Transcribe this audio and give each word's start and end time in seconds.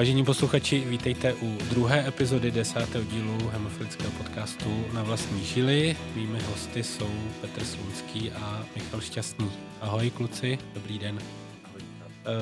Vážení 0.00 0.24
posluchači, 0.24 0.80
vítejte 0.80 1.34
u 1.34 1.58
druhé 1.70 2.08
epizody 2.08 2.50
desátého 2.50 3.04
dílu 3.04 3.48
hemofilického 3.48 4.10
podcastu 4.10 4.84
Na 4.92 5.02
vlastní 5.02 5.44
žili. 5.44 5.96
Mými 6.14 6.40
hosty 6.40 6.82
jsou 6.82 7.10
Petr 7.40 7.64
Slunský 7.64 8.32
a 8.32 8.64
Michal 8.76 9.00
Šťastný. 9.00 9.50
Ahoj 9.80 10.10
kluci, 10.10 10.58
dobrý 10.74 10.98
den. 10.98 11.16
Uh, 11.16 11.22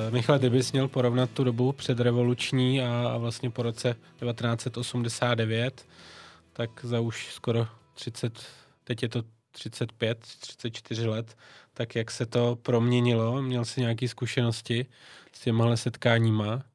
Michal, 0.09 0.39
ty 0.39 0.49
bys 0.49 0.71
měl 0.71 0.87
porovnat 0.87 1.29
tu 1.29 1.43
dobu 1.43 1.71
předrevoluční 1.71 2.81
a, 2.81 3.11
a 3.13 3.17
vlastně 3.17 3.49
po 3.49 3.63
roce 3.63 3.95
1989, 4.19 5.87
tak 6.53 6.69
za 6.83 6.99
už 6.99 7.33
skoro 7.33 7.67
30, 7.93 8.39
teď 8.83 9.03
je 9.03 9.09
to 9.09 9.23
35, 9.51 10.17
34 10.39 11.07
let, 11.07 11.37
tak 11.73 11.95
jak 11.95 12.11
se 12.11 12.25
to 12.25 12.55
proměnilo? 12.61 13.41
Měl 13.41 13.65
jsi 13.65 13.81
nějaké 13.81 14.07
zkušenosti 14.07 14.85
s 15.33 15.39
těmahle 15.39 15.77
setkáníma? 15.77 16.68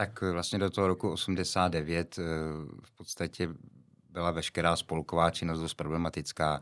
Tak 0.00 0.22
vlastně 0.22 0.58
do 0.58 0.70
toho 0.70 0.86
roku 0.86 1.10
89 1.10 2.18
eh, 2.18 2.22
v 2.82 2.92
podstatě 2.96 3.48
byla 4.10 4.30
veškerá 4.30 4.76
spolková 4.76 5.30
činnost 5.30 5.60
dost 5.60 5.74
problematická. 5.74 6.60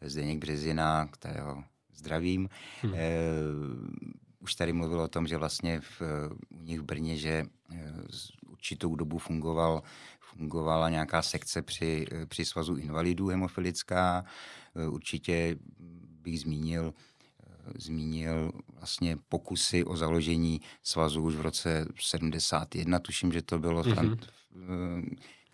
Zdeněk 0.00 0.38
Březina, 0.38 1.06
kterého 1.06 1.64
zdravím, 1.94 2.48
hmm. 2.82 2.94
eh, 2.96 3.18
už 4.38 4.54
tady 4.54 4.72
mluvil 4.72 5.00
o 5.00 5.08
tom, 5.08 5.26
že 5.26 5.36
vlastně 5.36 5.80
v, 5.80 6.02
u 6.48 6.62
nich 6.62 6.80
v 6.80 6.84
Brně, 6.84 7.16
že 7.16 7.44
eh, 7.74 7.92
určitou 8.48 8.96
dobu 8.96 9.18
fungoval, 9.18 9.82
fungovala 10.20 10.88
nějaká 10.88 11.22
sekce 11.22 11.62
při, 11.62 12.06
eh, 12.12 12.26
při 12.26 12.44
svazu 12.44 12.76
invalidů 12.76 13.26
hemofilická. 13.26 14.24
Určitě 14.88 15.56
bych 16.22 16.40
zmínil 16.40 16.94
zmínil 17.78 18.52
vlastně 18.78 19.16
pokusy 19.28 19.84
o 19.84 19.96
založení 19.96 20.60
svazu 20.82 21.22
už 21.22 21.34
v 21.34 21.40
roce 21.40 21.86
71, 22.00 22.98
tuším, 22.98 23.32
že 23.32 23.42
to 23.42 23.58
bylo, 23.58 23.82
mm-hmm. 23.82 23.94
Frant, 23.94 24.26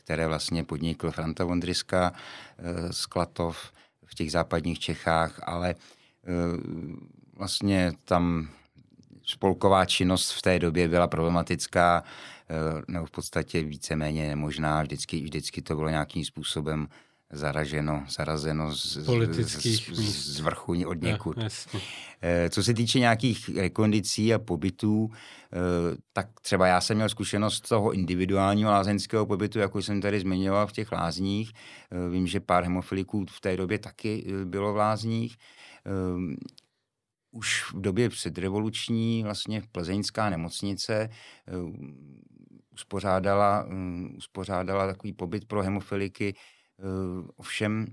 které 0.07 0.29
vlastně 0.29 0.65
podnikl 0.65 1.11
Franta 1.11 1.45
Vondriska 1.45 2.13
z 2.91 3.05
eh, 3.05 3.09
Klatov 3.09 3.73
v 4.05 4.15
těch 4.15 4.33
západních 4.33 4.79
Čechách, 4.79 5.41
ale 5.47 5.75
eh, 5.75 5.77
vlastně 7.37 7.93
tam 8.05 8.48
spolková 9.23 9.85
činnost 9.85 10.31
v 10.31 10.43
té 10.43 10.59
době 10.59 10.89
byla 10.89 11.07
problematická, 11.07 12.03
eh, 12.48 12.83
nebo 12.89 13.07
v 13.07 13.11
podstatě 13.11 13.63
víceméně 13.63 14.29
nemožná. 14.29 14.83
Vždycky, 14.83 15.20
vždycky 15.20 15.63
to 15.63 15.77
bylo 15.77 15.89
nějakým 15.89 16.25
způsobem 16.25 16.89
zaraženo, 17.33 18.05
zarazeno 18.09 18.75
z, 18.75 19.05
Politických 19.05 19.91
z, 19.93 19.99
z, 19.99 20.37
z 20.37 20.41
vrchu 20.41 20.89
od 20.89 21.03
někud. 21.03 21.37
Ja, 21.37 21.49
eh, 22.23 22.51
Co 22.51 22.63
se 22.63 22.75
týče 22.75 22.99
nějakých 22.99 23.57
rekondicí 23.57 24.35
a 24.35 24.39
pobytů, 24.39 25.11
eh, 25.13 25.59
tak 26.13 26.41
třeba 26.41 26.67
já 26.67 26.81
jsem 26.81 26.97
měl 26.97 27.09
zkušenost 27.09 27.69
toho 27.69 27.93
individuálního 27.93 28.71
lázeňského 28.71 29.27
pobytu, 29.27 29.59
jako 29.59 29.83
jsem 29.83 30.01
tady 30.01 30.21
zmiňoval 30.21 30.67
v 30.67 30.73
těch 30.73 30.93
lázních. 30.93 31.53
Eh, 31.91 32.11
vím, 32.11 32.27
že 32.27 32.41
pár 32.41 32.65
hemofiliků 32.65 33.27
v 33.31 33.41
té 33.41 33.57
době 33.57 33.79
taky 33.79 34.27
bylo 34.45 34.73
v 34.73 34.77
lázních. 34.77 35.37
Už 37.31 37.73
v 37.73 37.81
době 37.81 38.09
předrevoluční 38.09 39.23
vlastně 39.23 39.63
plzeňská 39.73 40.31
nemocnice 40.31 41.09
uspořádala, 42.73 43.67
uspořádala 44.17 44.87
takový 44.87 45.13
pobyt 45.13 45.45
pro 45.45 45.63
hemofiliky, 45.63 46.35
Eh, 46.35 46.56
ovšem 47.37 47.87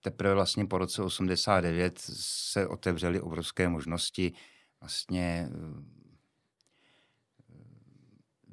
teprve 0.00 0.34
vlastně 0.34 0.66
po 0.66 0.78
roce 0.78 1.02
89 1.02 1.98
se 1.98 2.66
otevřely 2.66 3.20
obrovské 3.20 3.68
možnosti 3.68 4.32
vlastně 4.80 5.48
eh, 5.50 5.82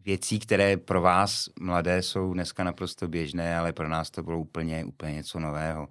věcí, 0.05 0.39
které 0.39 0.77
pro 0.77 1.01
vás 1.01 1.49
mladé 1.59 2.01
jsou 2.01 2.33
dneska 2.33 2.63
naprosto 2.63 3.07
běžné, 3.07 3.57
ale 3.57 3.73
pro 3.73 3.89
nás 3.89 4.11
to 4.11 4.23
bylo 4.23 4.39
úplně, 4.39 4.85
úplně 4.85 5.13
něco 5.13 5.39
nového. 5.39 5.87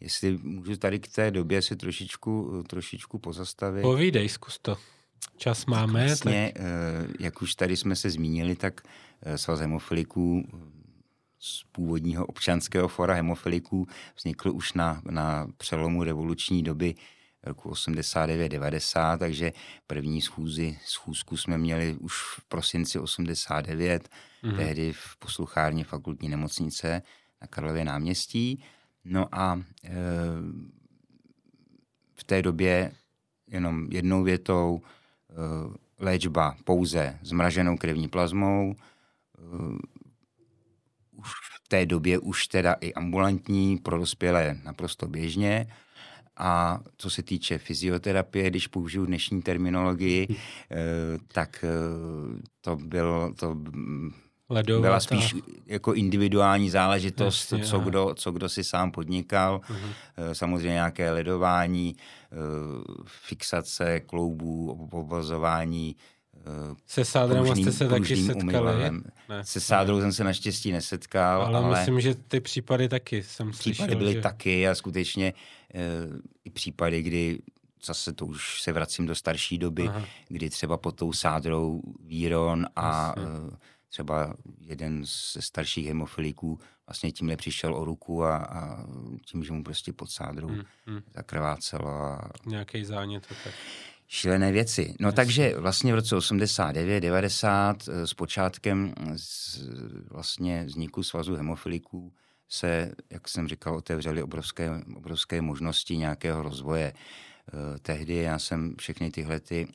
Jestli 0.00 0.38
můžu 0.42 0.76
tady 0.76 0.98
k 0.98 1.08
té 1.08 1.30
době 1.30 1.62
si 1.62 1.76
trošičku, 1.76 2.62
trošičku 2.68 3.18
pozastavit. 3.18 3.82
Povídej, 3.82 4.28
zkus 4.28 4.58
to. 4.58 4.76
Čas 5.36 5.66
máme. 5.66 6.00
Tak 6.00 6.08
vlastně, 6.08 6.52
tak... 6.54 6.62
Eh, 6.64 7.12
jak 7.20 7.42
už 7.42 7.54
tady 7.54 7.76
jsme 7.76 7.96
se 7.96 8.10
zmínili, 8.10 8.56
tak 8.56 8.80
svaz 9.36 9.60
hemofiliků 9.60 10.48
z 11.38 11.64
původního 11.72 12.26
občanského 12.26 12.88
fora 12.88 13.14
hemofiliků 13.14 13.86
vznikl 14.16 14.50
už 14.50 14.72
na, 14.72 15.02
na 15.10 15.46
přelomu 15.56 16.04
revoluční 16.04 16.62
doby 16.62 16.94
roku 17.46 17.70
89-90, 17.70 19.18
takže 19.18 19.52
první 19.86 20.22
schůzi, 20.22 20.78
schůzku 20.84 21.36
jsme 21.36 21.58
měli 21.58 21.96
už 22.00 22.12
v 22.22 22.44
prosinci 22.48 22.98
89, 22.98 24.08
mm-hmm. 24.42 24.56
tehdy 24.56 24.92
v 24.92 25.16
posluchárně 25.18 25.84
fakultní 25.84 26.28
nemocnice 26.28 27.02
na 27.40 27.46
Karlově 27.46 27.84
náměstí. 27.84 28.64
No 29.04 29.28
a 29.32 29.62
e, 29.84 29.90
v 32.14 32.24
té 32.24 32.42
době 32.42 32.92
jenom 33.46 33.86
jednou 33.90 34.22
větou 34.22 34.80
e, 34.80 35.34
léčba 35.98 36.56
pouze 36.64 37.18
zmraženou 37.22 37.76
krevní 37.76 38.08
plazmou, 38.08 38.74
e, 38.74 39.95
té 41.68 41.86
době 41.86 42.18
už 42.18 42.46
teda 42.46 42.72
i 42.72 42.94
ambulantní 42.94 43.78
pro 43.78 43.98
dospělé 43.98 44.58
naprosto 44.64 45.08
běžně. 45.08 45.66
A 46.36 46.80
co 46.96 47.10
se 47.10 47.22
týče 47.22 47.58
fyzioterapie, 47.58 48.50
když 48.50 48.66
použiju 48.66 49.06
dnešní 49.06 49.42
terminologii, 49.42 50.26
eh, 50.30 50.76
tak 51.32 51.64
eh, 51.64 51.70
to 52.60 52.76
byl 52.76 53.34
to 53.38 53.56
Ledová, 54.48 54.80
byla 54.80 55.00
spíš 55.00 55.34
jako 55.66 55.94
individuální 55.94 56.70
záležitost, 56.70 57.52
Jasně, 57.52 57.66
co, 57.66 57.78
kdo, 57.78 58.14
co 58.14 58.32
kdo 58.32 58.48
si 58.48 58.64
sám 58.64 58.90
podnikal. 58.90 59.60
Uh-huh. 59.68 60.32
Samozřejmě 60.32 60.68
nějaké 60.68 61.10
ledování, 61.10 61.96
fixace 63.06 64.00
kloubů, 64.00 64.70
obvazování 64.92 65.96
se 66.86 67.04
sádrem 67.04 67.46
jste 67.46 67.72
se 67.72 67.88
taky 67.88 68.16
setkali? 68.16 68.90
Ne, 69.28 69.44
se 69.44 69.60
sádrou 69.60 69.96
ne. 69.96 70.02
jsem 70.02 70.12
se 70.12 70.24
naštěstí 70.24 70.72
nesetkal. 70.72 71.42
Ale, 71.42 71.58
ale 71.58 71.78
myslím, 71.78 72.00
že 72.00 72.14
ty 72.14 72.40
případy 72.40 72.88
taky 72.88 73.22
jsem 73.22 73.50
případy 73.50 73.62
slyšel. 73.62 73.86
Případy 73.86 73.96
byly 73.96 74.12
že... 74.12 74.20
taky 74.20 74.68
a 74.68 74.74
skutečně 74.74 75.26
e, 75.26 75.32
i 76.44 76.50
případy, 76.50 77.02
kdy 77.02 77.38
zase 77.84 78.12
to 78.12 78.26
už 78.26 78.62
se 78.62 78.72
vracím 78.72 79.06
do 79.06 79.14
starší 79.14 79.58
doby, 79.58 79.88
Aha. 79.88 80.04
kdy 80.28 80.50
třeba 80.50 80.76
pod 80.76 80.96
tou 80.96 81.12
sádrou 81.12 81.82
Víron 82.00 82.66
a 82.76 83.14
e, 83.18 83.56
třeba 83.88 84.34
jeden 84.60 85.04
ze 85.32 85.42
starších 85.42 85.86
hemofiliků 85.86 86.58
vlastně 86.86 87.12
tímhle 87.12 87.36
přišel 87.36 87.74
o 87.74 87.84
ruku 87.84 88.24
a, 88.24 88.36
a 88.36 88.86
tím, 89.24 89.44
že 89.44 89.52
mu 89.52 89.64
prostě 89.64 89.92
pod 89.92 90.10
sádrou 90.10 90.48
hmm, 90.48 90.62
hmm. 90.86 91.00
zakrvácelo. 91.14 91.88
A... 91.88 92.30
Nějaký 92.46 92.84
zánět. 92.84 93.26
Tak 93.44 93.54
šílené 94.08 94.52
věci. 94.52 94.94
No 95.00 95.08
Jasně. 95.08 95.16
takže 95.16 95.54
vlastně 95.58 95.92
v 95.92 95.94
roce 95.94 96.16
89, 96.16 97.00
90 97.00 97.88
eh, 97.88 98.06
s 98.06 98.14
počátkem 98.14 98.94
z, 99.16 99.58
vlastně 100.10 100.64
vzniku 100.64 101.02
svazu 101.02 101.34
hemofiliků 101.34 102.12
se, 102.48 102.92
jak 103.10 103.28
jsem 103.28 103.48
říkal, 103.48 103.76
otevřely 103.76 104.22
obrovské, 104.22 104.70
obrovské 104.96 105.40
možnosti 105.42 105.96
nějakého 105.96 106.42
rozvoje. 106.42 106.92
Eh, 106.92 107.78
tehdy 107.78 108.14
já 108.14 108.38
jsem 108.38 108.74
všechny 108.78 109.10
tyhle 109.10 109.40
ty 109.40 109.68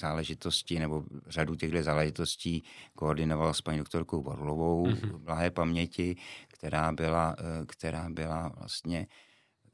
záležitosti 0.00 0.78
nebo 0.78 1.04
řadu 1.26 1.54
těchto 1.54 1.82
záležitostí 1.82 2.64
koordinoval 2.94 3.54
s 3.54 3.60
paní 3.60 3.78
doktorkou 3.78 4.22
Barlovou 4.22 4.86
mm-hmm. 4.86 5.12
v 5.12 5.18
blahé 5.18 5.50
paměti, 5.50 6.16
která 6.48 6.92
byla, 6.92 7.36
eh, 7.38 7.66
která 7.66 8.08
byla 8.10 8.48
vlastně 8.48 9.06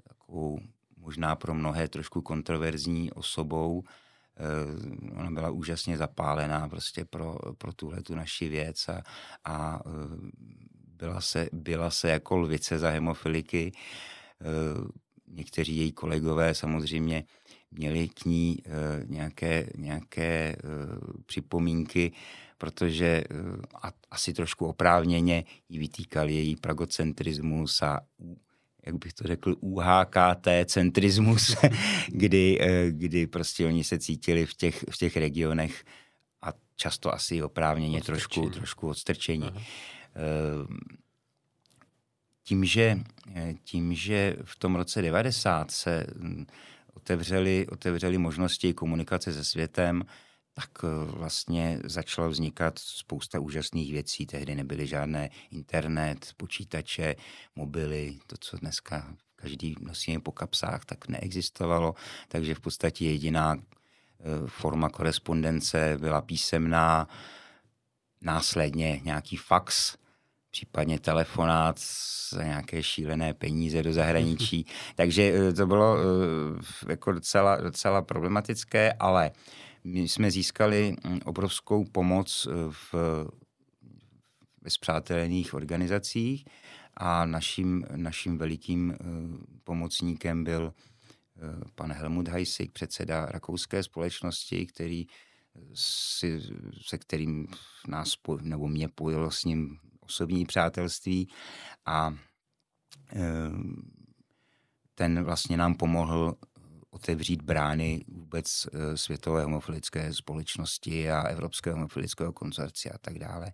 takovou 0.09 0.61
možná 1.03 1.37
pro 1.37 1.55
mnohé 1.55 1.89
trošku 1.89 2.23
kontroverzní 2.23 3.13
osobou. 3.13 3.83
Eh, 4.37 5.13
ona 5.21 5.31
byla 5.31 5.51
úžasně 5.51 5.97
zapálená 5.97 6.69
prostě 6.69 7.05
pro, 7.05 7.37
pro 7.59 7.73
tuhle 7.73 8.03
tu 8.03 8.15
naši 8.15 8.49
věc 8.49 8.89
a, 8.89 9.03
a 9.45 9.81
eh, 9.87 9.91
byla, 10.97 11.21
se, 11.21 11.49
byla 11.53 11.91
se 11.91 12.11
jako 12.11 12.37
lvice 12.37 12.79
za 12.79 12.91
hemofiliky. 12.91 13.73
Eh, 13.73 14.45
někteří 15.27 15.77
její 15.77 15.93
kolegové 15.93 16.55
samozřejmě 16.55 17.25
měli 17.71 18.09
k 18.09 18.25
ní 18.25 18.59
nějaké, 19.07 19.71
nějaké 19.77 20.57
připomínky, 21.27 22.13
protože 22.59 23.25
asi 24.11 24.33
trošku 24.33 24.67
oprávněně 24.67 25.45
jí 25.69 25.79
vytýkali 25.79 26.35
její 26.35 26.57
pragocentrismus 26.57 27.83
a 27.83 28.01
jak 28.87 28.95
bych 28.95 29.13
to 29.13 29.25
řekl, 29.25 29.57
UHKT 29.61 30.49
centrismus, 30.65 31.57
kdy, 32.09 32.59
eh, 32.61 32.91
kdy 32.91 33.27
prostě 33.27 33.67
oni 33.67 33.85
se 33.85 33.99
cítili 33.99 34.47
v 34.47 34.55
těch, 34.55 34.85
v 34.91 34.97
těch 34.97 35.17
regionech 35.17 35.85
a 36.43 36.53
často 36.77 37.15
asi 37.15 37.43
oprávněně 37.43 38.03
trošku, 38.03 38.51
trošku 38.51 38.89
odstrčení. 38.89 39.49
Aha. 39.49 39.61
Eh, 40.17 40.67
tím 42.45 42.65
že, 42.65 42.99
eh, 43.35 43.55
tím, 43.65 43.95
že 43.95 44.37
v 44.45 44.57
tom 44.57 44.75
roce 44.75 45.03
90 45.03 45.71
se 45.71 46.07
hm, 46.17 46.47
otevřely, 46.95 47.67
otevřely 47.71 48.19
možnosti 48.19 48.75
komunikace 48.75 49.33
se 49.33 49.45
světem, 49.45 50.03
tak 50.55 50.71
eh, 50.85 50.89
vlastně 51.05 51.79
začalo 51.85 52.31
vznikat 52.31 52.79
spousta 52.79 53.41
úžasných 53.41 53.93
věcí. 53.93 54.27
Tehdy 54.27 54.55
nebyly 54.55 54.87
žádné 54.87 55.31
internet, 55.51 56.33
počítače, 56.37 57.15
mobily, 57.57 58.19
to, 58.27 58.37
co 58.41 58.57
dneska 58.57 59.17
každý 59.37 59.77
nosí 59.81 60.19
po 60.19 60.33
kapsách, 60.33 60.85
tak 60.85 61.09
neexistovalo. 61.09 61.95
Takže 62.29 62.55
v 62.55 62.61
podstatě 62.61 63.07
jediná 63.07 63.57
eh, 63.57 63.63
forma 64.47 64.89
korespondence 64.89 65.97
byla 66.01 66.23
písemná, 66.23 67.09
následně 68.21 69.01
nějaký 69.05 69.37
fax, 69.37 69.97
případně 70.51 71.01
telefonát 71.01 71.81
za 72.31 72.43
nějaké 72.43 72.83
šílené 72.83 73.35
peníze 73.35 73.83
do 73.83 73.93
zahraničí. 73.93 74.67
Takže 74.95 75.23
eh, 75.23 75.53
to 75.53 75.67
bylo 75.67 75.97
jako 76.89 77.13
docela, 77.13 77.57
docela 77.57 78.03
problematické, 78.03 78.93
ale 78.93 79.31
my 79.85 80.01
jsme 80.01 80.31
získali 80.31 80.97
mm, 81.05 81.21
obrovskou 81.25 81.85
pomoc 81.85 82.49
eh, 82.51 82.55
v, 82.71 82.95
ve 84.63 84.71
zpřátelených 84.71 85.55
organizacích 85.55 86.45
a 86.95 87.27
naším, 87.27 87.87
naším 87.97 88.39
velikým 88.39 88.91
eh, 88.93 88.97
pomocníkem 89.65 90.45
byl 90.45 90.75
eh, 90.75 91.41
pan 91.75 91.93
Helmut 91.93 92.29
Heisig, 92.29 92.73
předseda 92.73 93.27
rakouské 93.27 93.83
společnosti, 93.83 94.67
který 94.67 95.07
si, 95.75 96.41
se 96.87 96.99
kterým 96.99 97.47
nás 97.89 98.17
nebo 98.41 98.69
mě 98.69 98.89
pojilo 98.89 99.31
s 99.31 99.45
ním 99.45 99.79
osobní 100.01 100.47
přátelství 100.47 101.29
a 101.87 102.15
ten 104.95 105.25
vlastně 105.25 105.57
nám 105.57 105.75
pomohl 105.75 106.37
otevřít 106.93 107.43
brány 107.43 108.05
vůbec 108.09 108.67
eh, 108.67 108.97
světové 108.97 109.43
homofilické 109.43 110.15
společnosti 110.15 111.11
a 111.11 111.23
Evropského 111.23 111.77
homofilického 111.77 112.33
konzorcia 112.33 112.95
a 112.95 112.99
tak 112.99 113.19
dále. 113.19 113.53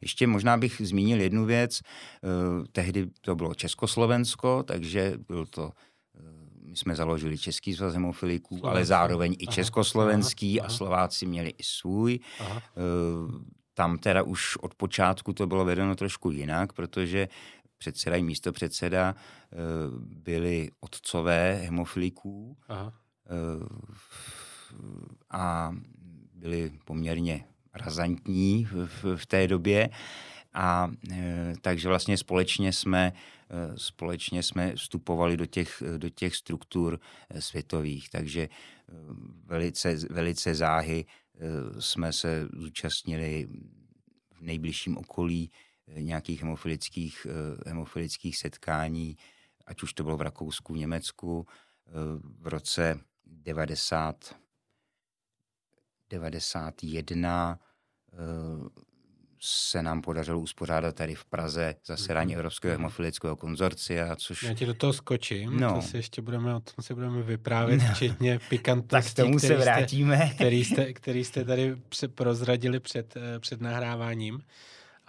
Ještě 0.00 0.26
možná 0.26 0.56
bych 0.56 0.80
zmínil 0.84 1.20
jednu 1.20 1.44
věc. 1.44 1.80
Eh, 1.80 2.28
tehdy 2.72 3.06
to 3.20 3.36
bylo 3.36 3.54
Československo, 3.54 4.62
takže 4.62 5.14
byl 5.28 5.46
to 5.46 5.72
eh, 6.16 6.20
my 6.64 6.76
jsme 6.76 6.96
založili 6.96 7.38
Český 7.38 7.74
svaz 7.74 7.94
hemofiliků, 7.94 8.66
ale 8.66 8.84
zároveň 8.84 9.36
i 9.38 9.46
československý 9.46 10.60
aha, 10.60 10.66
aha. 10.66 10.74
a 10.74 10.76
Slováci 10.76 11.26
měli 11.26 11.48
i 11.58 11.62
svůj. 11.62 12.20
Aha. 12.40 12.62
Tam 13.74 13.98
teda 13.98 14.22
už 14.22 14.56
od 14.56 14.74
počátku 14.74 15.32
to 15.32 15.46
bylo 15.46 15.64
vedeno 15.64 15.94
trošku 15.96 16.30
jinak, 16.30 16.72
protože 16.72 17.28
předseda 17.78 18.16
i 18.16 18.22
místo 18.22 18.52
předseda 18.52 19.14
eh, 19.16 19.56
byli 20.00 20.70
otcové 20.80 21.54
hemofiliků 21.54 22.56
Aha. 22.68 22.92
Eh, 23.26 23.64
a 25.30 25.74
byli 26.34 26.72
poměrně 26.84 27.44
razantní 27.74 28.64
v, 28.64 29.04
v 29.16 29.26
té 29.26 29.48
době. 29.48 29.90
A 30.54 30.90
e, 31.10 31.54
takže 31.60 31.88
vlastně 31.88 32.16
společně 32.16 32.72
jsme, 32.72 33.12
společně 33.76 34.42
jsme 34.42 34.74
vstupovali 34.76 35.36
do 35.36 35.46
těch, 35.46 35.82
do 35.96 36.08
těch 36.08 36.36
struktur 36.36 37.00
světových. 37.38 38.10
Takže 38.10 38.48
velice, 39.44 39.96
velice 40.10 40.54
záhy 40.54 41.04
jsme 41.78 42.12
se 42.12 42.48
zúčastnili 42.52 43.48
v 44.32 44.40
nejbližším 44.40 44.98
okolí 44.98 45.50
nějakých 45.88 46.42
hemofilických, 46.42 47.26
eh, 47.30 47.68
hemofilických 47.68 48.36
setkání, 48.36 49.16
ať 49.66 49.82
už 49.82 49.92
to 49.92 50.02
bylo 50.04 50.16
v 50.16 50.22
Rakousku, 50.22 50.74
v 50.74 50.78
Německu, 50.78 51.46
eh, 51.86 51.90
v 52.40 52.46
roce 52.46 53.00
90, 53.26 54.36
91 56.10 57.58
eh, 58.12 58.84
se 59.46 59.82
nám 59.82 60.02
podařilo 60.02 60.40
uspořádat 60.40 60.96
tady 60.96 61.14
v 61.14 61.24
Praze 61.24 61.74
zasedání 61.86 62.32
mm-hmm. 62.32 62.36
Evropského 62.36 62.72
mhm. 62.74 62.82
hemofilického 62.82 63.36
konzorcia, 63.36 64.16
což... 64.16 64.42
Já 64.42 64.54
ti 64.54 64.66
do 64.66 64.74
toho 64.74 64.92
skočím, 64.92 65.60
no. 65.60 65.74
to 65.74 65.82
si 65.82 65.96
ještě 65.96 66.22
budeme, 66.22 66.54
o 66.54 66.60
tom 66.60 66.84
si 66.84 66.94
budeme 66.94 67.22
vyprávět, 67.22 67.82
no. 67.88 67.94
včetně 67.94 68.38
pikantnosti, 68.48 69.14
tak 69.14 69.26
tomu 69.26 69.38
se 69.38 69.56
vrátíme. 69.56 70.16
Jste, 70.16 70.34
který, 70.34 70.64
jste, 70.64 70.92
který 70.92 71.24
jste 71.24 71.44
tady 71.44 71.76
prozradili 72.14 72.80
před, 72.80 73.14
před 73.40 73.60
nahráváním 73.60 74.42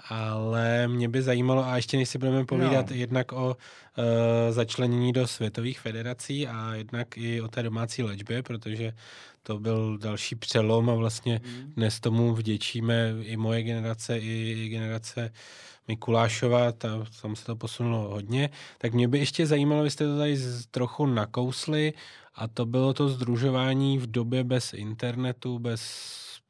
ale 0.10 0.88
mě 0.88 1.10
by 1.10 1.22
zajímalo, 1.22 1.66
a 1.66 1.76
ještě 1.76 1.98
než 1.98 2.10
si 2.10 2.18
budeme 2.18 2.46
povídat 2.46 2.90
no. 2.90 2.96
jednak 2.96 3.32
o 3.32 3.48
uh, 3.48 4.04
začlenění 4.50 5.14
do 5.14 5.28
světových 5.28 5.80
federací 5.80 6.48
a 6.48 6.74
jednak 6.74 7.18
i 7.18 7.42
o 7.42 7.48
té 7.48 7.64
domácí 7.64 8.04
léčbě, 8.04 8.44
protože 8.44 8.94
to 9.44 9.60
byl 9.60 9.98
další 9.98 10.36
přelom 10.36 10.90
a 10.90 10.96
vlastně 10.96 11.42
mm. 11.44 11.74
dnes 11.76 12.00
tomu 12.00 12.34
vděčíme 12.34 13.14
i 13.22 13.38
moje 13.38 13.64
generace, 13.64 14.20
i 14.20 14.68
generace 14.70 15.32
Mikulášova, 15.88 16.72
ta, 16.72 17.06
tam 17.22 17.36
se 17.36 17.46
to 17.46 17.56
posunulo 17.56 18.10
hodně. 18.10 18.50
Tak 18.78 18.94
mě 18.94 19.08
by 19.08 19.20
ještě 19.20 19.48
zajímalo, 19.48 19.84
vy 19.84 19.92
jste 19.92 20.06
to 20.06 20.18
tady 20.18 20.38
trochu 20.72 21.06
nakousli 21.06 21.94
a 22.36 22.48
to 22.48 22.66
bylo 22.66 22.94
to 22.94 23.10
združování 23.10 23.98
v 23.98 24.08
době 24.08 24.44
bez 24.44 24.74
internetu, 24.74 25.60
bez 25.60 25.82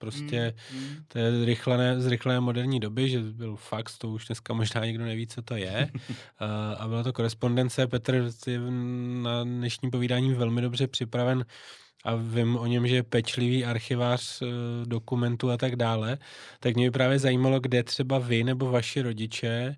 prostě 0.05 0.53
mm, 0.73 0.79
mm. 0.79 0.95
to 1.07 1.19
je 1.19 1.45
rychlé, 1.45 2.01
z 2.01 2.07
rychlé 2.07 2.39
moderní 2.39 2.79
doby, 2.79 3.09
že 3.09 3.19
byl 3.19 3.55
fax, 3.55 3.97
to 3.97 4.09
už 4.09 4.25
dneska 4.25 4.53
možná 4.53 4.85
nikdo 4.85 5.05
neví, 5.05 5.27
co 5.27 5.41
to 5.41 5.55
je. 5.55 5.91
a 6.77 6.87
byla 6.87 7.03
to 7.03 7.13
korespondence. 7.13 7.87
Petr 7.87 8.29
je 8.47 8.59
na 9.21 9.43
dnešním 9.43 9.91
povídání 9.91 10.33
velmi 10.33 10.61
dobře 10.61 10.87
připraven 10.87 11.45
a 12.03 12.15
vím 12.15 12.55
o 12.55 12.65
něm, 12.65 12.87
že 12.87 12.95
je 12.95 13.03
pečlivý 13.03 13.65
archivář 13.65 14.41
e, 14.41 14.45
dokumentů 14.85 15.51
a 15.51 15.57
tak 15.57 15.75
dále, 15.75 16.17
tak 16.59 16.75
mě 16.75 16.87
by 16.87 16.91
právě 16.91 17.19
zajímalo, 17.19 17.59
kde 17.59 17.83
třeba 17.83 18.19
vy 18.19 18.43
nebo 18.43 18.71
vaši 18.71 19.01
rodiče 19.01 19.75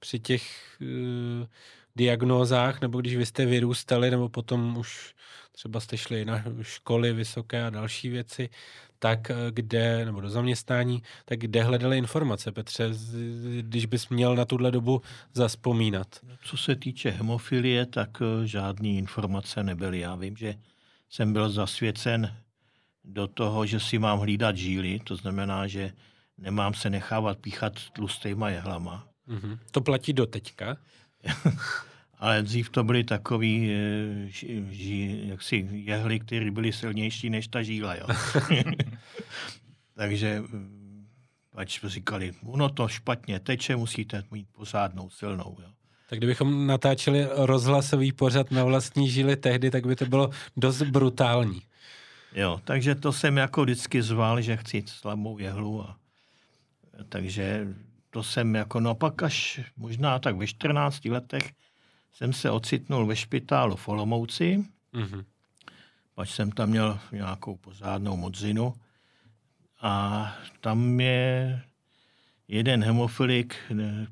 při 0.00 0.18
těch 0.18 0.42
uh, 0.80 1.46
diagnózách, 1.96 2.80
nebo 2.80 3.00
když 3.00 3.16
vy 3.16 3.26
jste 3.26 3.46
vyrůstali, 3.46 4.10
nebo 4.10 4.28
potom 4.28 4.76
už 4.76 5.14
třeba 5.52 5.80
jste 5.80 5.96
šli 5.96 6.24
na 6.24 6.44
školy 6.62 7.12
vysoké 7.12 7.64
a 7.64 7.70
další 7.70 8.08
věci, 8.08 8.48
tak 9.02 9.30
eh, 9.30 9.34
kde, 9.50 10.04
nebo 10.04 10.20
do 10.20 10.30
zaměstnání, 10.30 11.02
tak 11.24 11.38
kde 11.38 11.62
hledali 11.62 11.98
informace, 11.98 12.52
Petře, 12.52 12.90
když 13.60 13.86
bys 13.86 14.08
měl 14.08 14.36
na 14.36 14.44
tuhle 14.44 14.70
dobu 14.70 15.02
zaspomínat? 15.34 16.06
Co 16.44 16.56
se 16.56 16.76
týče 16.76 17.10
hemofilie, 17.10 17.86
tak 17.86 18.10
eh, 18.22 18.46
žádné 18.46 18.88
informace 18.88 19.62
nebyly. 19.62 19.98
Já 19.98 20.14
vím, 20.14 20.36
že 20.36 20.54
jsem 21.10 21.32
byl 21.32 21.50
zasvěcen 21.50 22.36
do 23.04 23.26
toho, 23.26 23.66
že 23.66 23.80
si 23.80 23.98
mám 23.98 24.18
hlídat 24.18 24.56
žíly, 24.56 25.00
to 25.04 25.16
znamená, 25.16 25.66
že 25.66 25.92
nemám 26.38 26.74
se 26.74 26.90
nechávat 26.90 27.38
píchat 27.38 27.72
tlustýma 27.92 28.50
jehlama. 28.50 29.08
Mm-hmm. 29.28 29.58
To 29.70 29.80
platí 29.80 30.12
do 30.12 30.26
teďka? 30.26 30.76
ale 32.20 32.42
dřív 32.42 32.70
to 32.70 32.84
byly 32.84 33.04
takový 33.04 33.72
eh, 33.72 34.28
ži, 34.70 35.20
jaksi 35.24 35.68
jehly, 35.72 36.20
které 36.20 36.50
byly 36.50 36.72
silnější 36.72 37.30
než 37.30 37.48
ta 37.48 37.62
žíla. 37.62 37.94
Jo. 37.94 38.06
Takže 39.94 40.40
mm, 40.40 41.06
ať 41.54 41.80
říkali, 41.84 42.32
ono 42.44 42.68
to 42.68 42.88
špatně 42.88 43.40
teče, 43.40 43.76
musíte 43.76 44.22
mít 44.30 44.46
posádnou 44.52 45.10
silnou. 45.10 45.56
Jo. 45.62 45.68
Tak 46.08 46.18
kdybychom 46.18 46.66
natáčeli 46.66 47.26
rozhlasový 47.30 48.12
pořad 48.12 48.50
na 48.50 48.64
vlastní 48.64 49.10
žíly 49.10 49.36
tehdy, 49.36 49.70
tak 49.70 49.86
by 49.86 49.96
to 49.96 50.06
bylo 50.06 50.30
dost 50.56 50.82
brutální. 50.82 51.62
Jo, 52.34 52.60
takže 52.64 52.94
to 52.94 53.12
jsem 53.12 53.36
jako 53.36 53.62
vždycky 53.62 54.02
zval, 54.02 54.40
že 54.40 54.56
chci 54.56 54.84
slabou 54.86 55.38
jehlu. 55.38 55.82
A, 55.82 55.96
takže 57.08 57.68
to 58.10 58.22
jsem 58.22 58.54
jako, 58.54 58.80
no 58.80 58.94
pak 58.94 59.22
až 59.22 59.60
možná 59.76 60.18
tak 60.18 60.36
ve 60.36 60.46
14 60.46 61.04
letech 61.04 61.52
jsem 62.12 62.32
se 62.32 62.50
ocitnul 62.50 63.06
ve 63.06 63.16
špitálu 63.16 63.76
v 63.76 63.88
Olomouci, 63.88 64.64
mm-hmm. 64.94 65.24
pak 66.14 66.28
jsem 66.28 66.52
tam 66.52 66.68
měl 66.68 66.98
nějakou 67.12 67.56
pozádnou 67.56 68.16
modzinu 68.16 68.74
a 69.80 70.36
tam 70.60 71.00
je 71.00 71.62
jeden 72.48 72.84
hemofilik, 72.84 73.56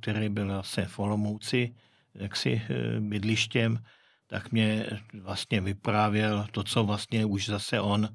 který 0.01 0.29
byl 0.29 0.49
zase 0.49 0.85
v 0.85 0.99
Olomouci, 0.99 1.75
jaksi 2.15 2.63
eh, 2.69 3.01
bydlištěm, 3.01 3.83
tak 4.27 4.53
mě 4.53 4.87
vlastně 5.15 5.61
vyprávěl 5.61 6.47
to, 6.51 6.63
co 6.63 6.85
vlastně 6.85 7.25
už 7.25 7.47
zase 7.47 7.81
on 7.81 8.09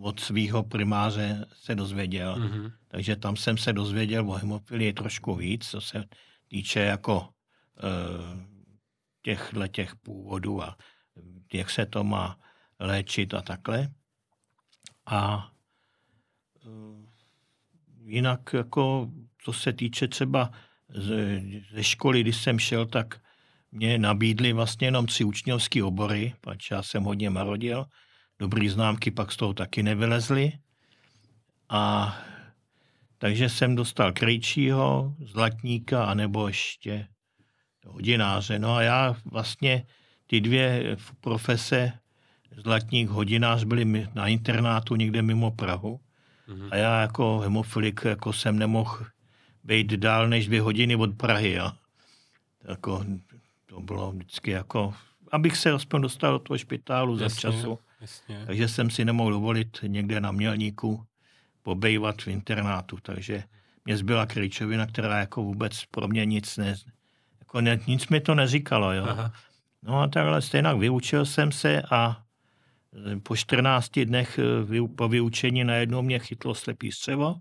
od 0.00 0.20
svého 0.20 0.62
primáře 0.62 1.46
se 1.52 1.74
dozvěděl. 1.74 2.36
Mm-hmm. 2.36 2.72
Takže 2.88 3.16
tam 3.16 3.36
jsem 3.36 3.58
se 3.58 3.72
dozvěděl 3.72 4.30
o 4.30 4.32
hemofilii 4.32 4.92
trošku 4.92 5.34
víc, 5.34 5.68
co 5.68 5.80
se 5.80 6.04
týče 6.48 6.80
jako 6.80 7.28
e, 7.78 8.55
těchto 9.26 9.66
těch 9.66 9.96
původů 9.96 10.62
a 10.62 10.76
jak 11.52 11.70
se 11.70 11.86
to 11.86 12.04
má 12.04 12.38
léčit 12.78 13.34
a 13.34 13.42
takhle. 13.42 13.90
A 15.06 15.50
e, 16.62 16.70
jinak, 18.04 18.40
jako, 18.52 19.10
co 19.38 19.52
se 19.52 19.72
týče 19.72 20.08
třeba 20.08 20.50
ze 21.74 21.84
školy, 21.84 22.20
když 22.20 22.36
jsem 22.36 22.58
šel, 22.58 22.86
tak 22.86 23.20
mě 23.72 23.98
nabídli 23.98 24.52
vlastně 24.52 24.86
jenom 24.86 25.06
tři 25.06 25.24
učňovské 25.24 25.82
obory, 25.82 26.34
pač 26.40 26.70
já 26.70 26.82
jsem 26.82 27.02
hodně 27.02 27.30
marodil, 27.30 27.86
dobrý 28.38 28.68
známky 28.68 29.10
pak 29.10 29.32
z 29.32 29.36
toho 29.36 29.54
taky 29.54 29.82
nevylezly. 29.82 30.52
A 31.68 32.14
takže 33.18 33.48
jsem 33.48 33.74
dostal 33.74 34.12
krejčího, 34.12 35.14
zlatníka, 35.18 36.04
anebo 36.04 36.48
ještě 36.48 37.08
hodináře. 37.86 38.58
No 38.58 38.74
a 38.74 38.82
já 38.82 39.16
vlastně 39.24 39.86
ty 40.26 40.40
dvě 40.40 40.96
profese, 41.20 41.92
zlatník, 42.56 43.08
hodinář, 43.08 43.64
byly 43.64 44.08
na 44.14 44.28
internátu 44.28 44.96
někde 44.96 45.22
mimo 45.22 45.50
Prahu. 45.50 46.00
Mm-hmm. 46.48 46.68
A 46.70 46.76
já 46.76 47.00
jako 47.00 47.38
hemofilik 47.38 48.00
jako 48.04 48.32
jsem 48.32 48.58
nemohl 48.58 49.06
být 49.64 49.92
dál 49.92 50.28
než 50.28 50.46
dvě 50.46 50.60
hodiny 50.60 50.96
od 50.96 51.16
Prahy. 51.16 51.52
Jo. 51.52 51.72
Jako, 52.68 53.04
to 53.66 53.80
bylo 53.80 54.12
vždycky 54.12 54.50
jako, 54.50 54.94
abych 55.32 55.56
se 55.56 55.70
aspoň 55.70 56.00
dostal 56.00 56.32
do 56.32 56.38
toho 56.38 56.58
špitálu 56.58 57.16
za 57.16 57.28
času. 57.28 57.78
Jasně. 58.00 58.42
Takže 58.46 58.68
jsem 58.68 58.90
si 58.90 59.04
nemohl 59.04 59.30
dovolit 59.30 59.78
někde 59.86 60.20
na 60.20 60.32
Mělníku 60.32 61.04
pobejvat 61.62 62.22
v 62.22 62.28
internátu. 62.28 62.98
Takže 63.02 63.44
mě 63.84 63.96
zbyla 63.96 64.26
Kryčovina, 64.26 64.86
která 64.86 65.18
jako 65.18 65.42
vůbec 65.42 65.84
pro 65.90 66.08
mě 66.08 66.24
nic 66.24 66.56
ne, 66.56 66.76
jako 67.46 67.60
ne, 67.60 67.78
nic 67.86 68.08
mi 68.08 68.20
to 68.20 68.34
neříkalo. 68.34 68.92
Jo. 68.92 69.04
Aha. 69.08 69.32
No 69.82 70.00
a 70.00 70.08
takhle 70.08 70.42
stejně 70.42 70.74
vyučil 70.74 71.26
jsem 71.26 71.52
se 71.52 71.82
a 71.90 72.22
po 73.22 73.36
14 73.36 73.90
dnech 74.04 74.38
eh, 74.38 74.88
po 74.96 75.08
vyučení 75.08 75.64
najednou 75.64 76.02
mě 76.02 76.18
chytlo 76.18 76.54
slepý 76.54 76.92
střevo. 76.92 77.34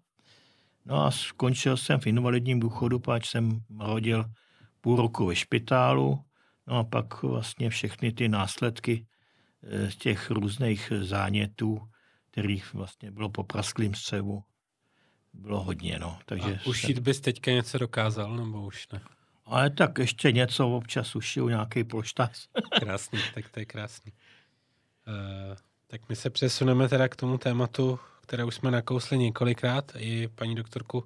No 0.86 1.06
a 1.06 1.12
skončil 1.12 1.78
jsem 1.78 2.00
v 2.00 2.08
invalidním 2.08 2.60
důchodu, 2.60 3.00
páč 3.00 3.30
jsem 3.30 3.62
rodil 3.80 4.26
půl 4.82 4.96
roku 4.98 5.26
ve 5.26 5.36
špitálu. 5.36 6.20
No 6.68 6.78
a 6.78 6.84
pak 6.84 7.24
vlastně 7.24 7.70
všechny 7.70 8.12
ty 8.12 8.30
následky 8.30 9.06
z 9.64 9.96
eh, 9.96 9.98
těch 9.98 10.32
různých 10.32 10.92
zánětů, 11.02 11.82
kterých 12.32 12.74
vlastně 12.74 13.12
bylo 13.12 13.30
po 13.30 13.44
prasklým 13.44 13.94
střevu, 13.94 14.44
bylo 15.34 15.64
hodně. 15.64 16.00
No. 16.00 16.20
Takže 16.26 16.56
a 16.56 16.68
ušít 16.68 16.96
jsem... 16.96 17.04
bys 17.04 17.22
teďka 17.22 17.52
něco 17.52 17.78
dokázal, 17.78 18.36
nebo 18.36 18.66
už 18.66 18.88
ne? 18.94 19.02
Ale 19.46 19.70
tak 19.70 19.98
ještě 19.98 20.32
něco 20.32 20.70
občas 20.70 21.16
ušiju, 21.16 21.50
nějaký 21.50 21.84
polštář. 21.84 22.48
krásný, 22.80 23.20
tak 23.34 23.50
to 23.50 23.60
je 23.60 23.66
krásný. 23.66 24.12
Uh, 25.08 25.58
tak 25.88 26.10
my 26.10 26.16
se 26.16 26.30
přesuneme 26.30 26.90
teda 26.90 27.08
k 27.08 27.16
tomu 27.16 27.38
tématu, 27.38 28.00
které 28.22 28.44
už 28.44 28.56
jsme 28.56 28.72
nakousli 28.72 29.18
několikrát. 29.18 29.92
I 29.98 30.28
paní 30.28 30.56
doktorku 30.56 31.04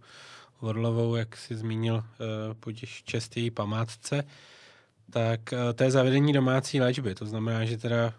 Vorlovou, 0.61 1.15
jak 1.15 1.37
si 1.37 1.55
zmínil, 1.55 1.95
uh, 1.95 2.03
potěž 2.59 3.03
čest 3.03 3.37
její 3.37 3.51
památce. 3.51 4.23
Tak 5.09 5.39
uh, 5.53 5.73
to 5.73 5.83
je 5.83 5.91
zavedení 5.91 6.33
domácí 6.33 6.81
léčby. 6.81 7.15
To 7.15 7.25
znamená, 7.25 7.65
že 7.65 7.77
teda 7.77 8.13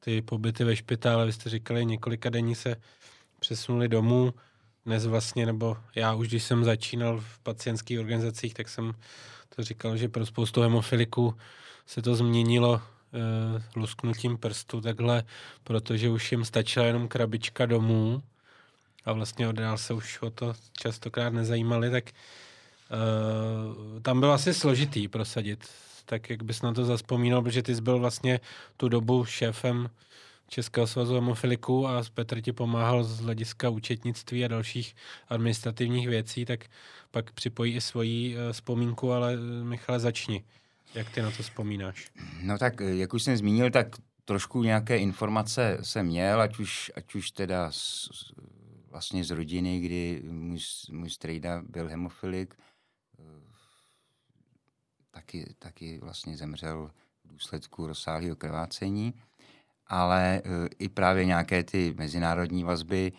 ty 0.00 0.22
pobyty 0.22 0.64
ve 0.64 0.76
špitále, 0.76 1.26
vy 1.26 1.32
jste 1.32 1.50
říkali, 1.50 1.86
několika 1.86 2.30
denní 2.30 2.54
se 2.54 2.76
přesunuli 3.40 3.88
domů. 3.88 4.34
Dnes 4.86 5.06
vlastně, 5.06 5.46
nebo 5.46 5.76
já 5.94 6.14
už, 6.14 6.28
když 6.28 6.42
jsem 6.42 6.64
začínal 6.64 7.20
v 7.20 7.38
pacientských 7.38 8.00
organizacích, 8.00 8.54
tak 8.54 8.68
jsem 8.68 8.92
to 9.56 9.62
říkal, 9.62 9.96
že 9.96 10.08
pro 10.08 10.26
spoustu 10.26 10.60
hemofiliků 10.60 11.34
se 11.86 12.02
to 12.02 12.14
změnilo 12.14 12.82
eh, 12.82 13.62
lusknutím 13.76 14.38
prstu 14.38 14.80
takhle, 14.80 15.24
protože 15.64 16.10
už 16.10 16.32
jim 16.32 16.44
stačila 16.44 16.86
jenom 16.86 17.08
krabička 17.08 17.66
domů 17.66 18.22
a 19.04 19.12
vlastně 19.12 19.48
oddál 19.48 19.78
se 19.78 19.94
už 19.94 20.22
o 20.22 20.30
to 20.30 20.54
častokrát 20.72 21.32
nezajímali, 21.32 21.90
tak 21.90 22.10
eh, 22.10 24.00
tam 24.02 24.20
bylo 24.20 24.32
asi 24.32 24.54
složitý 24.54 25.08
prosadit. 25.08 25.68
Tak 26.06 26.30
jak 26.30 26.42
bys 26.42 26.62
na 26.62 26.72
to 26.72 26.84
zaspomínal, 26.84 27.42
protože 27.42 27.62
ty 27.62 27.74
jsi 27.74 27.80
byl 27.80 27.98
vlastně 27.98 28.40
tu 28.76 28.88
dobu 28.88 29.24
šéfem 29.24 29.90
Českého 30.50 30.86
svazu 30.86 31.14
hemofiliků 31.14 31.88
a 31.88 32.04
Petr 32.14 32.40
ti 32.40 32.52
pomáhal 32.52 33.04
z 33.04 33.20
hlediska 33.20 33.68
účetnictví 33.68 34.44
a 34.44 34.48
dalších 34.48 34.96
administrativních 35.28 36.08
věcí, 36.08 36.44
tak 36.44 36.64
pak 37.10 37.32
připojí 37.32 37.74
i 37.74 37.80
svoji 37.80 38.36
uh, 38.36 38.52
vzpomínku, 38.52 39.12
ale 39.12 39.34
eh, 39.34 39.64
Michale, 39.64 40.00
začni. 40.00 40.44
Jak 40.94 41.10
ty 41.10 41.22
na 41.22 41.30
to 41.30 41.42
vzpomínáš? 41.42 42.10
No 42.42 42.58
tak, 42.58 42.80
eh, 42.80 42.94
jak 42.94 43.14
už 43.14 43.22
jsem 43.22 43.36
zmínil, 43.36 43.70
tak 43.70 43.96
trošku 44.24 44.62
nějaké 44.62 44.98
informace 44.98 45.78
jsem 45.82 46.06
měl, 46.06 46.40
ať 46.40 46.58
už, 46.58 46.92
ať 46.96 47.14
už 47.14 47.30
teda 47.30 47.72
z, 47.72 48.08
vlastně 48.90 49.24
z 49.24 49.30
rodiny, 49.30 49.80
kdy 49.80 50.22
můj, 50.24 50.58
můj 50.90 51.10
strejda 51.10 51.62
byl 51.68 51.88
hemofilik, 51.88 52.54
taky, 55.10 55.54
taky 55.58 55.98
vlastně 55.98 56.36
zemřel 56.36 56.90
v 57.24 57.28
důsledku 57.28 57.86
rozsáhlého 57.86 58.36
krvácení 58.36 59.14
ale 59.90 60.42
eh, 60.44 60.68
i 60.78 60.88
právě 60.88 61.24
nějaké 61.24 61.64
ty 61.64 61.94
mezinárodní 61.98 62.64
vazby, 62.64 63.12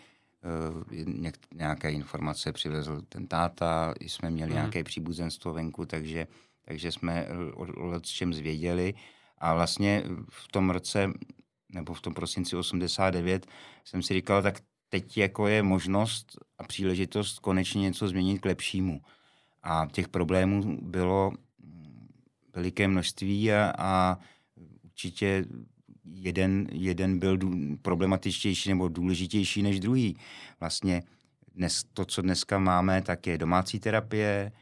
eh, 0.94 1.32
nějaké 1.54 1.90
informace 1.90 2.52
přivezl 2.52 3.02
ten 3.08 3.26
táta, 3.26 3.94
jsme 4.00 4.30
měli 4.30 4.50
hmm. 4.50 4.58
nějaké 4.58 4.84
příbuzenstvo 4.84 5.52
venku, 5.52 5.86
takže, 5.86 6.26
takže 6.64 6.92
jsme 6.92 7.26
o, 7.54 7.96
o 7.96 8.00
čem 8.00 8.34
zvěděli. 8.34 8.94
A 9.38 9.54
vlastně 9.54 10.02
v 10.30 10.48
tom 10.48 10.70
roce, 10.70 11.12
nebo 11.72 11.94
v 11.94 12.00
tom 12.00 12.14
prosinci 12.14 12.56
89, 12.56 13.46
jsem 13.84 14.02
si 14.02 14.14
říkal, 14.14 14.42
tak 14.42 14.60
teď 14.88 15.18
jako 15.18 15.46
je 15.46 15.62
možnost 15.62 16.38
a 16.58 16.62
příležitost 16.64 17.38
konečně 17.38 17.82
něco 17.82 18.08
změnit 18.08 18.38
k 18.38 18.44
lepšímu. 18.44 19.00
A 19.62 19.88
těch 19.92 20.08
problémů 20.08 20.78
bylo 20.82 21.32
veliké 22.54 22.88
množství 22.88 23.52
a, 23.52 23.72
a 23.78 24.18
určitě 24.84 25.44
jeden, 26.04 26.68
jeden 26.72 27.18
byl 27.18 27.38
problematičtější 27.82 28.68
nebo 28.68 28.88
důležitější 28.88 29.62
než 29.62 29.80
druhý. 29.80 30.16
Vlastně 30.60 31.02
dnes, 31.54 31.84
to, 31.92 32.04
co 32.04 32.22
dneska 32.22 32.58
máme, 32.58 33.02
tak 33.02 33.26
je 33.26 33.38
domácí 33.38 33.80
terapie, 33.80 34.52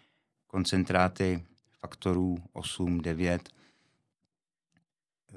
koncentráty 0.47 1.45
faktorů 1.79 2.39
8, 2.53 3.01
9, 3.01 3.49
eh, 5.33 5.35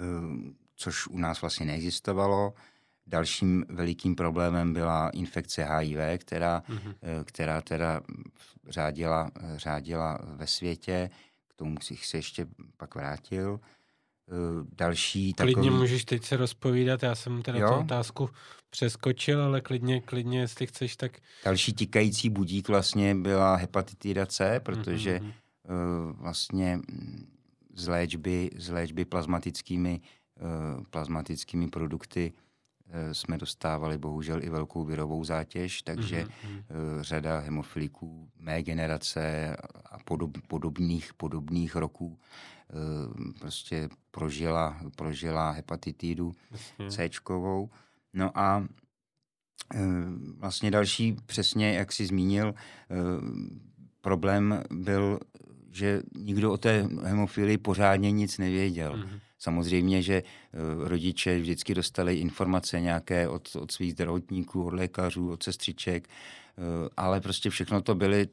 což 0.76 1.08
u 1.08 1.18
nás 1.18 1.42
vlastně 1.42 1.66
neexistovalo. 1.66 2.54
Dalším 3.08 3.66
velikým 3.70 4.16
problémem 4.16 4.74
byla 4.74 5.10
infekce 5.10 5.64
HIV, 5.64 6.20
která, 6.20 6.64
mm-hmm. 6.70 7.24
která 7.24 7.62
teda 7.62 8.02
řádila, 8.68 9.32
řádila 9.56 10.20
ve 10.24 10.48
světě. 10.48 11.10
K 11.48 11.54
tomu 11.54 11.76
bych 11.90 12.06
se 12.06 12.18
ještě 12.18 12.48
pak 12.78 12.96
vrátil. 12.96 13.60
Eh, 14.34 14.66
další 14.78 15.34
takový... 15.34 15.54
Klidně 15.54 15.72
můžeš 15.72 16.06
teď 16.06 16.26
se 16.26 16.38
rozpovídat, 16.38 17.04
já 17.04 17.16
jsem 17.16 17.42
teda 17.42 17.60
jo? 17.60 17.70
tu 17.70 17.76
otázku 17.76 18.30
přeskočil, 18.70 19.42
ale 19.42 19.62
klidně, 19.62 20.02
klidně, 20.02 20.40
jestli 20.40 20.68
chceš, 20.68 20.96
tak... 20.96 21.18
Další 21.46 21.74
tikající 21.74 22.30
budík 22.30 22.68
vlastně 22.68 23.16
byla 23.16 23.56
hepatitida 23.56 24.26
C, 24.26 24.60
protože 24.60 25.20
mm-hmm. 25.20 25.34
uh, 26.10 26.20
vlastně 26.22 26.78
mm, 26.78 27.28
z 27.74 27.88
léčby, 27.88 28.50
z 28.56 28.70
léčby 28.70 29.06
plazmatickými, 29.06 30.02
uh, 30.42 30.84
plazmatickými 30.90 31.68
produkty 31.68 32.34
uh, 32.34 32.94
jsme 33.12 33.38
dostávali 33.38 33.98
bohužel 33.98 34.44
i 34.44 34.50
velkou 34.50 34.86
virovou 34.86 35.24
zátěž, 35.24 35.82
takže 35.82 36.24
mm-hmm. 36.24 36.58
uh, 36.58 37.02
řada 37.02 37.40
hemofiliků 37.40 38.30
mé 38.40 38.64
generace 38.64 39.56
a 39.86 39.98
podob, 40.06 40.32
podobných, 40.48 41.14
podobných 41.14 41.76
roků 41.76 42.18
Eh, 42.18 42.53
prostě 43.40 43.90
prožila, 44.12 44.80
prožila 44.96 45.52
hepatitidu 45.52 46.34
C. 46.90 47.10
No 48.14 48.38
a 48.38 48.68
eh, 49.76 49.80
vlastně 50.38 50.72
další, 50.72 51.18
přesně 51.26 51.74
jak 51.74 51.92
si 51.92 52.06
zmínil, 52.06 52.54
eh, 52.58 52.96
problém 54.02 54.64
byl, 54.72 55.20
že 55.72 56.02
nikdo 56.18 56.52
o 56.52 56.58
té 56.58 56.88
hemofilii 57.04 57.58
pořádně 57.58 58.12
nic 58.12 58.38
nevěděl. 58.38 58.98
Mm-hmm. 58.98 59.20
Samozřejmě, 59.40 60.02
že 60.02 60.24
rodiče 60.84 61.40
vždycky 61.40 61.74
dostali 61.76 62.16
informace 62.16 62.82
nějaké 62.82 63.28
od, 63.28 63.56
od 63.56 63.72
svých 63.72 63.92
zdravotníků, 63.92 64.66
od 64.66 64.74
lékařů, 64.74 65.32
od 65.32 65.44
sestřiček, 65.44 66.10
ale 66.98 67.22
prostě 67.22 67.50
všechno 67.50 67.82
to 67.82 67.96
byly 67.96 68.28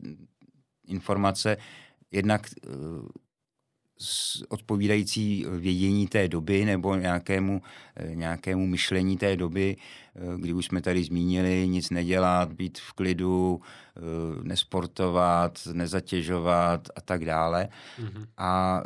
informace 0.87 1.57
jednak 2.11 2.47
odpovídající 4.49 5.47
vědění 5.49 6.07
té 6.07 6.29
doby 6.29 6.65
nebo 6.65 6.95
nějakému, 6.95 7.63
eh, 7.97 8.15
nějakému 8.15 8.67
myšlení 8.67 9.17
té 9.17 9.37
doby, 9.37 9.77
eh, 10.17 10.21
kdy 10.37 10.53
už 10.53 10.67
jsme 10.67 10.83
tady 10.83 11.05
zmínili, 11.05 11.69
nic 11.69 11.91
nedělat, 11.91 12.53
být 12.53 12.79
v 12.79 12.93
klidu, 12.93 13.61
eh, 13.97 14.01
nesportovat, 14.43 15.61
nezatěžovat 15.73 16.89
a 16.97 17.01
tak 17.01 17.25
dále. 17.25 17.69
Mm-hmm. 18.03 18.27
A 18.39 18.83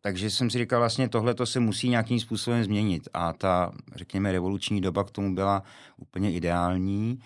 takže 0.00 0.30
jsem 0.30 0.50
si 0.50 0.58
říkal, 0.58 0.80
vlastně 0.80 1.08
tohle 1.08 1.34
to 1.34 1.46
se 1.46 1.60
musí 1.60 1.88
nějakým 1.88 2.20
způsobem 2.20 2.64
změnit. 2.64 3.08
A 3.14 3.32
ta, 3.32 3.72
řekněme, 3.94 4.32
revoluční 4.32 4.80
doba 4.80 5.04
k 5.04 5.10
tomu 5.10 5.34
byla 5.34 5.62
úplně 5.96 6.32
ideální. 6.32 7.18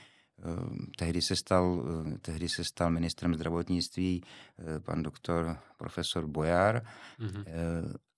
Ehm, 0.45 0.87
tehdy 0.97 1.23
se 1.23 1.37
stal, 1.37 1.85
eh, 2.15 2.19
tehdy 2.19 2.49
se 2.49 2.65
stal 2.65 2.91
ministrem 2.91 3.35
zdravotnictví 3.35 4.23
eh, 4.59 4.81
pan 4.81 5.03
doktor 5.03 5.59
profesor 5.77 6.27
Bojar 6.27 6.83
mm-hmm. 7.21 7.45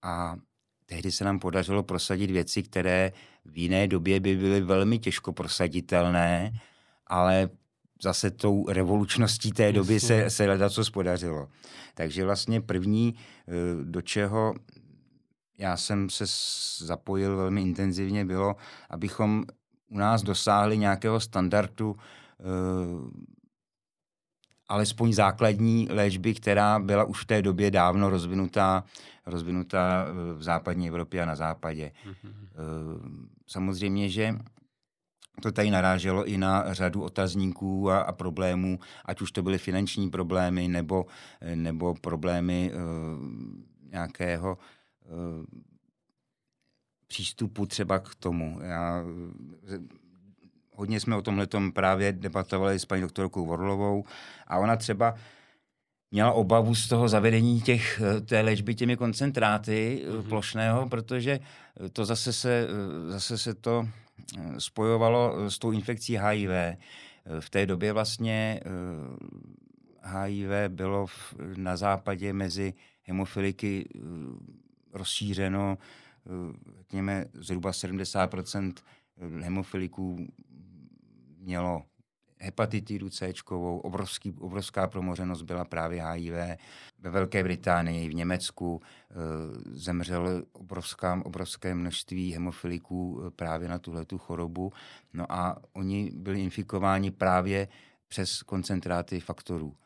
a 0.03 0.37
tehdy 0.87 1.13
se 1.13 1.25
nám 1.25 1.39
podařilo 1.39 1.83
prosadit 1.83 2.31
věci, 2.31 2.63
které 2.63 3.13
v 3.45 3.59
jiné 3.59 3.89
době 3.89 4.21
by 4.21 4.37
byly 4.37 4.61
velmi 4.61 4.99
těžko 4.99 5.33
prosaditelné, 5.33 6.53
ale 7.07 7.51
zase 8.03 8.31
tou 8.31 8.69
revolučností 8.69 9.53
té 9.53 9.73
doby 9.73 10.01
se, 10.01 10.31
se 10.31 10.45
hledat, 10.45 10.73
co 10.73 10.85
spodařilo. 10.85 11.49
Takže 11.95 12.25
vlastně 12.25 12.61
první, 12.61 13.15
eh, 13.49 13.53
do 13.85 14.03
čeho 14.03 14.55
já 15.59 15.77
jsem 15.77 16.11
se 16.11 16.25
zapojil 16.87 17.37
velmi 17.37 17.63
intenzivně, 17.63 18.25
bylo, 18.25 18.57
abychom 18.91 19.45
u 19.89 19.99
nás 19.99 20.23
dosáhli 20.23 20.79
nějakého 20.79 21.21
standardu 21.21 21.97
alespoň 24.69 25.13
základní 25.13 25.89
léčby, 25.91 26.35
která 26.35 26.79
byla 26.79 27.05
už 27.05 27.23
v 27.23 27.27
té 27.27 27.43
době 27.43 27.71
dávno 27.71 28.11
rozvinutá, 28.11 28.85
rozvinutá 29.27 30.07
v 30.35 30.43
západní 30.43 30.89
Evropě 30.89 31.23
a 31.23 31.27
na 31.27 31.37
západě. 31.37 31.93
Mm-hmm. 32.07 33.29
Samozřejmě, 33.47 34.09
že 34.09 34.39
to 35.43 35.53
tady 35.53 35.71
naráželo 35.71 36.25
i 36.25 36.39
na 36.39 36.75
řadu 36.75 37.03
otazníků 37.03 37.91
a, 37.91 38.01
a 38.01 38.13
problémů, 38.13 38.79
ať 39.05 39.21
už 39.21 39.33
to 39.33 39.43
byly 39.43 39.59
finanční 39.59 40.11
problémy 40.11 40.69
nebo, 40.69 41.07
nebo 41.55 41.95
problémy 41.95 42.73
uh, 42.73 42.81
nějakého 43.91 44.59
přístupu 47.09 47.67
třeba 47.67 47.99
k 47.99 48.15
tomu. 48.15 48.59
Já, 48.63 49.05
hodně 50.75 51.01
jsme 51.01 51.17
o 51.17 51.23
tomhle 51.23 51.47
právě 51.75 52.13
debatovali 52.13 52.79
s 52.79 52.85
paní 52.85 53.03
doktorkou 53.03 53.47
Vorlovou 53.47 54.05
a 54.47 54.59
ona 54.59 54.77
třeba 54.77 55.15
měla 56.11 56.33
obavu 56.33 56.75
z 56.75 56.89
toho 56.89 57.09
zavedení 57.09 57.61
těch, 57.61 58.03
té 58.27 58.41
léčby 58.41 58.75
těmi 58.75 58.97
koncentráty 58.97 60.05
mm-hmm. 60.05 60.29
plošného, 60.29 60.89
protože 60.89 61.41
to 61.93 62.05
zase 62.05 62.33
se, 62.33 62.67
zase 63.09 63.39
se 63.39 63.55
to 63.55 63.89
spojovalo 64.59 65.51
s 65.51 65.59
tou 65.59 65.73
infekcí 65.73 66.19
HIV. 66.19 66.51
V 67.41 67.51
té 67.51 67.67
době 67.67 67.93
vlastně 67.93 68.61
HIV 70.03 70.51
bylo 70.69 71.07
v, 71.07 71.35
na 71.57 71.77
západě 71.77 72.33
mezi 72.33 72.75
hemofiliky 73.03 73.89
rozšířeno, 74.93 75.79
řekněme, 76.77 77.25
zhruba 77.35 77.71
70% 77.71 78.73
hemofiliků 79.41 80.27
mělo 81.39 81.83
hepatitidu 82.41 83.11
C, 83.11 83.33
obrovský, 83.83 84.33
obrovská 84.41 84.87
promořenost 84.87 85.43
byla 85.43 85.65
právě 85.65 86.03
HIV. 86.05 86.35
Ve 86.99 87.11
Velké 87.11 87.43
Británii, 87.43 88.09
v 88.09 88.15
Německu 88.15 88.83
e, 88.83 89.15
zemřelo 89.75 90.31
obrovská, 90.53 91.23
obrovské 91.25 91.75
množství 91.75 92.33
hemofiliků 92.33 93.23
eh, 93.27 93.31
právě 93.31 93.69
na 93.69 93.79
tuhle 93.79 94.05
chorobu. 94.19 94.73
No 95.13 95.33
a 95.33 95.57
oni 95.73 96.11
byli 96.15 96.43
infikováni 96.43 97.11
právě 97.11 97.69
přes 98.09 98.43
koncentráty 98.43 99.21
faktorů. 99.21 99.77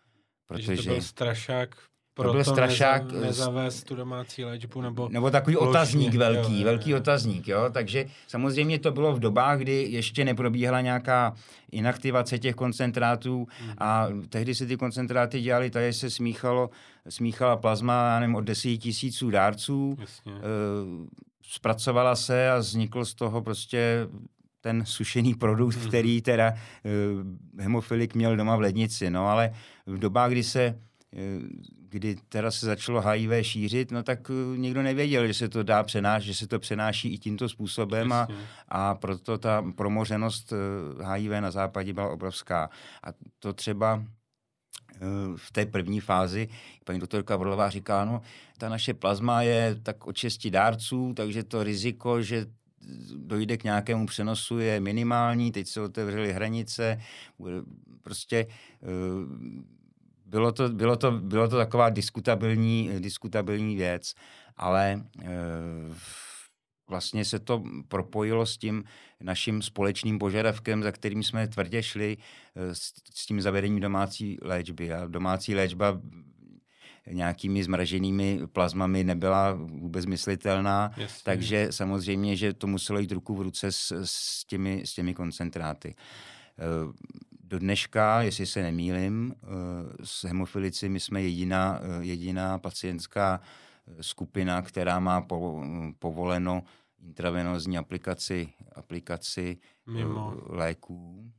Protože 0.46 0.76
to 0.76 0.82
byl 0.82 1.02
strašák 1.02 1.91
proto 2.14 2.28
to 2.28 2.34
byl 2.34 2.44
strašák. 2.44 3.12
Neza, 3.12 3.26
nezavést 3.26 3.86
tu 3.86 3.96
domácí 3.96 4.44
léčbu, 4.44 4.80
nebo... 4.80 5.08
Nebo 5.08 5.30
takový 5.30 5.56
plošně. 5.56 5.70
otazník 5.70 6.14
velký, 6.14 6.60
jo, 6.60 6.64
velký 6.64 6.90
jo. 6.90 6.96
otazník, 6.96 7.48
jo. 7.48 7.70
Takže 7.72 8.06
samozřejmě 8.28 8.78
to 8.78 8.90
bylo 8.90 9.12
v 9.12 9.20
dobách, 9.20 9.58
kdy 9.58 9.86
ještě 9.90 10.24
neprobíhala 10.24 10.80
nějaká 10.80 11.34
inaktivace 11.72 12.38
těch 12.38 12.54
koncentrátů 12.54 13.46
hmm. 13.60 13.74
a 13.78 14.08
tehdy 14.28 14.54
se 14.54 14.66
ty 14.66 14.76
koncentráty 14.76 15.40
dělaly, 15.40 15.70
tady 15.70 15.92
se 15.92 16.10
smíchalo, 16.10 16.70
smíchala 17.08 17.56
plazma, 17.56 18.08
já 18.08 18.20
nevím, 18.20 18.34
od 18.34 18.44
10 18.44 18.76
tisíců 18.76 19.30
dárců, 19.30 19.96
Jasně. 20.00 20.32
E, 20.32 20.38
zpracovala 21.42 22.16
se 22.16 22.50
a 22.50 22.58
vznikl 22.58 23.04
z 23.04 23.14
toho 23.14 23.42
prostě 23.42 24.08
ten 24.60 24.84
sušený 24.86 25.34
produkt, 25.34 25.76
hmm. 25.76 25.88
který 25.88 26.22
teda 26.22 26.48
e, 26.48 26.56
hemofilik 27.62 28.14
měl 28.14 28.36
doma 28.36 28.56
v 28.56 28.60
lednici. 28.60 29.10
No 29.10 29.26
ale 29.26 29.52
v 29.86 29.98
dobách, 29.98 30.30
kdy 30.30 30.42
se 30.42 30.78
kdy 31.92 32.16
teda 32.28 32.50
se 32.50 32.66
začalo 32.66 33.00
HIV 33.00 33.46
šířit, 33.46 33.90
no 33.90 34.02
tak 34.02 34.30
eh, 34.30 34.58
nikdo 34.58 34.82
nevěděl, 34.82 35.26
že 35.26 35.34
se 35.34 35.48
to 35.48 35.62
dá 35.62 35.82
přenášet, 35.82 36.26
že 36.26 36.34
se 36.34 36.46
to 36.46 36.58
přenáší 36.58 37.14
i 37.14 37.18
tímto 37.18 37.48
způsobem 37.48 38.12
a, 38.12 38.28
a 38.68 38.94
proto 38.94 39.38
ta 39.38 39.64
promořenost 39.76 40.52
HIV 41.14 41.32
eh, 41.32 41.40
na 41.40 41.50
západě 41.50 41.92
byla 41.92 42.08
obrovská. 42.08 42.70
A 43.04 43.08
to 43.38 43.52
třeba 43.52 44.04
eh, 44.94 44.98
v 45.36 45.52
té 45.52 45.66
první 45.66 46.00
fázi 46.00 46.48
paní 46.84 46.98
doktorka 46.98 47.36
Vrlová 47.36 47.70
říká, 47.70 48.04
no 48.04 48.22
ta 48.58 48.68
naše 48.68 48.94
plazma 48.94 49.42
je 49.42 49.76
tak 49.82 50.06
od 50.06 50.16
šesti 50.16 50.50
dárců, 50.50 51.12
takže 51.16 51.42
to 51.44 51.62
riziko, 51.62 52.22
že 52.22 52.46
dojde 53.16 53.56
k 53.56 53.64
nějakému 53.64 54.06
přenosu 54.06 54.58
je 54.58 54.80
minimální, 54.80 55.52
teď 55.52 55.68
se 55.68 55.80
otevřely 55.80 56.32
hranice, 56.32 57.00
prostě 58.02 58.46
bylo 60.32 60.52
to, 60.52 60.68
bylo 60.68 60.96
to, 60.96 61.10
bylo 61.12 61.48
to 61.48 61.56
taková 61.56 61.90
diskutabilní, 61.90 62.90
diskutabilní 62.98 63.76
věc, 63.76 64.14
ale 64.56 65.04
e, 65.22 65.28
vlastně 66.88 67.24
se 67.24 67.38
to 67.38 67.62
propojilo 67.88 68.46
s 68.46 68.58
tím 68.58 68.84
naším 69.20 69.62
společným 69.62 70.18
požadavkem, 70.18 70.82
za 70.82 70.92
kterým 70.92 71.22
jsme 71.22 71.48
tvrdě 71.48 71.82
šli 71.82 72.16
e, 72.56 72.74
s, 72.74 72.92
s 73.14 73.26
tím 73.26 73.40
zavedením 73.40 73.80
domácí 73.80 74.38
léčby. 74.42 74.92
A 74.92 75.06
domácí 75.06 75.54
léčba 75.54 76.00
nějakými 77.10 77.64
zmraženými 77.64 78.40
plazmami 78.52 79.04
nebyla 79.04 79.52
vůbec 79.52 80.06
myslitelná, 80.06 80.90
Jasně. 80.96 81.22
takže 81.24 81.68
samozřejmě, 81.70 82.36
že 82.36 82.52
to 82.52 82.66
muselo 82.66 82.98
jít 82.98 83.12
ruku 83.12 83.34
v 83.34 83.40
ruce 83.40 83.72
s, 83.72 83.92
s, 84.04 84.44
těmi, 84.44 84.82
s 84.84 84.94
těmi 84.94 85.14
koncentráty. 85.14 85.94
Eh, 86.58 86.92
do 87.52 87.58
dneška, 87.58 88.22
jestli 88.22 88.46
se 88.46 88.62
nemýlim, 88.62 89.34
eh, 89.34 89.46
s 90.04 90.24
hemofilici 90.24 90.88
my 90.88 91.00
jsme 91.00 91.22
jediná, 91.22 91.80
eh, 91.82 92.04
jediná 92.04 92.58
pacientská 92.58 93.40
skupina, 94.00 94.62
která 94.62 95.00
má 95.00 95.26
povoleno 95.98 96.62
intravenózní 97.02 97.78
aplikaci, 97.78 98.52
aplikaci 98.74 99.58
Mimo. 99.86 100.34
léků. 100.46 101.32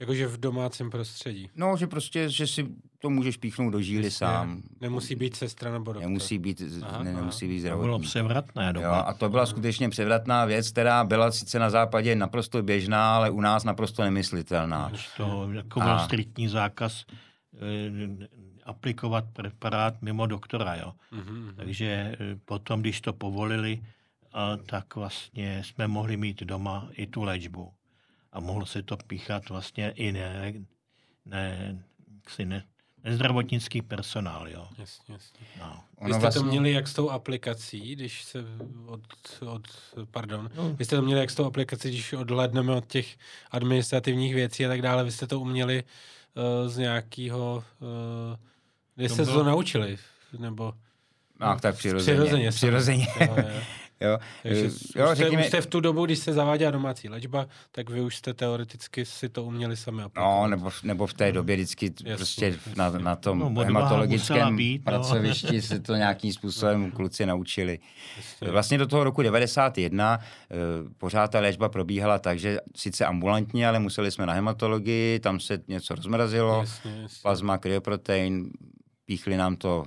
Jakože 0.00 0.26
v 0.26 0.40
domácím 0.40 0.90
prostředí. 0.90 1.50
No, 1.56 1.76
že 1.76 1.86
prostě, 1.86 2.28
že 2.28 2.46
si 2.46 2.68
to 3.02 3.10
můžeš 3.10 3.36
píchnout 3.36 3.72
do 3.72 3.80
žíly 3.80 4.04
Jasně. 4.04 4.10
sám. 4.10 4.62
Nemusí 4.80 5.14
být 5.14 5.36
sestra 5.36 5.72
nebo 5.72 5.92
doktor. 5.92 6.02
Nemusí 6.02 6.38
být, 6.38 6.62
aha, 6.82 7.02
ne, 7.02 7.12
nemusí 7.12 7.48
být 7.48 7.60
zdravotní. 7.60 7.82
To 7.82 7.86
bylo 7.86 7.98
převratné 7.98 8.72
doma. 8.72 8.86
Jo, 8.86 8.92
a 8.92 9.14
to 9.14 9.28
byla 9.28 9.46
skutečně 9.46 9.88
převratná 9.88 10.44
věc, 10.44 10.70
která 10.70 11.04
byla 11.04 11.32
sice 11.32 11.58
na 11.58 11.70
západě 11.70 12.16
naprosto 12.16 12.62
běžná, 12.62 13.16
ale 13.16 13.30
u 13.30 13.40
nás 13.40 13.64
naprosto 13.64 14.02
nemyslitelná. 14.02 14.92
Toho 15.16 15.52
jako 15.52 15.80
byl 15.80 15.92
a... 15.92 16.04
striktní 16.04 16.48
zákaz 16.48 17.04
e, 17.04 17.08
aplikovat 18.64 19.24
preparát 19.32 20.02
mimo 20.02 20.26
doktora. 20.26 20.74
Jo. 20.74 20.92
Mm-hmm. 21.12 21.54
Takže 21.56 21.86
e, 21.86 22.16
potom, 22.44 22.80
když 22.80 23.00
to 23.00 23.12
povolili, 23.12 23.82
a, 24.32 24.56
tak 24.56 24.96
vlastně 24.96 25.62
jsme 25.64 25.88
mohli 25.88 26.16
mít 26.16 26.42
doma 26.42 26.88
i 26.92 27.06
tu 27.06 27.22
léčbu 27.22 27.72
a 28.32 28.40
mohlo 28.40 28.66
se 28.66 28.82
to 28.82 28.96
píchat 28.96 29.48
vlastně 29.48 29.90
i 29.90 30.12
ne, 30.12 30.54
ne, 31.26 31.78
si 32.28 32.44
ne, 32.44 32.64
nezdravotnický 33.04 33.82
personál, 33.82 34.48
jo. 34.48 34.68
Jasně, 34.78 35.14
jasně. 35.14 35.46
No. 35.60 35.84
Vy 36.00 36.12
jste 36.12 36.20
vlastně... 36.20 36.40
to 36.40 36.46
měli 36.46 36.72
jak 36.72 36.88
s 36.88 36.94
tou 36.94 37.10
aplikací, 37.10 37.96
když 37.96 38.24
se 38.24 38.44
od, 38.86 39.00
od 39.46 39.68
pardon, 40.10 40.50
no. 40.56 40.74
vy 40.74 40.84
jste 40.84 40.96
to 40.96 41.02
měli 41.02 41.20
jak 41.20 41.30
s 41.30 41.34
tou 41.34 41.44
aplikací, 41.44 41.88
když 41.88 42.12
odhledneme 42.12 42.72
od 42.72 42.86
těch 42.86 43.16
administrativních 43.50 44.34
věcí 44.34 44.66
a 44.66 44.68
tak 44.68 44.82
dále, 44.82 45.04
vy 45.04 45.12
jste 45.12 45.26
to 45.26 45.40
uměli 45.40 45.84
uh, 46.34 46.68
z 46.68 46.78
nějakého, 46.78 47.64
uh, 47.80 48.36
kde 48.94 49.08
jste 49.08 49.24
bylo... 49.24 49.36
to 49.36 49.44
naučili, 49.44 49.98
nebo... 50.38 50.72
No, 51.40 51.58
tak 51.60 51.76
přirozeně. 51.76 52.14
Přirozeně. 52.14 52.50
přirozeně. 52.50 53.06
Jo, 53.20 53.34
jo. 53.36 53.62
Jo, 54.02 54.18
Takže 54.42 54.66
eh, 54.96 55.00
jo, 55.00 55.12
už, 55.12 55.18
řekněme, 55.18 55.44
jste 55.44 55.60
v 55.60 55.66
tu 55.66 55.80
dobu, 55.80 56.06
když 56.06 56.18
se 56.18 56.32
zaváděla 56.32 56.70
domácí 56.70 57.08
léčba, 57.08 57.46
tak 57.72 57.90
vy 57.90 58.00
už 58.00 58.16
jste 58.16 58.34
teoreticky 58.34 59.04
si 59.04 59.28
to 59.28 59.44
uměli 59.44 59.76
sami 59.76 60.02
aplikovat. 60.02 60.40
No, 60.40 60.48
nebo, 60.48 60.70
nebo 60.82 61.06
v 61.06 61.14
té 61.14 61.32
době 61.32 61.56
vždycky 61.56 61.86
Jasně, 61.86 62.16
prostě 62.16 62.58
na, 62.76 62.90
na 62.90 63.16
tom 63.16 63.38
no, 63.38 63.64
hematologickém 63.64 64.56
být, 64.56 64.78
no. 64.78 64.84
pracovišti 64.84 65.62
se 65.62 65.80
to 65.80 65.94
nějakým 65.94 66.32
způsobem 66.32 66.90
kluci 66.90 67.26
naučili. 67.26 67.78
Jasně. 68.16 68.50
Vlastně 68.50 68.78
do 68.78 68.86
toho 68.86 69.04
roku 69.04 69.22
91 69.22 70.18
eh, 70.20 70.56
pořád 70.98 71.30
ta 71.30 71.40
léčba 71.40 71.68
probíhala 71.68 72.18
tak, 72.18 72.38
že 72.38 72.58
sice 72.76 73.06
ambulantně, 73.06 73.68
ale 73.68 73.78
museli 73.78 74.10
jsme 74.10 74.26
na 74.26 74.32
hematologii, 74.32 75.20
tam 75.20 75.40
se 75.40 75.58
něco 75.68 75.94
rozmrazilo, 75.94 76.60
jasně, 76.60 77.02
jasně. 77.02 77.18
plazma, 77.22 77.58
kryoprotein, 77.58 78.50
píchli 79.06 79.36
nám 79.36 79.56
to 79.56 79.84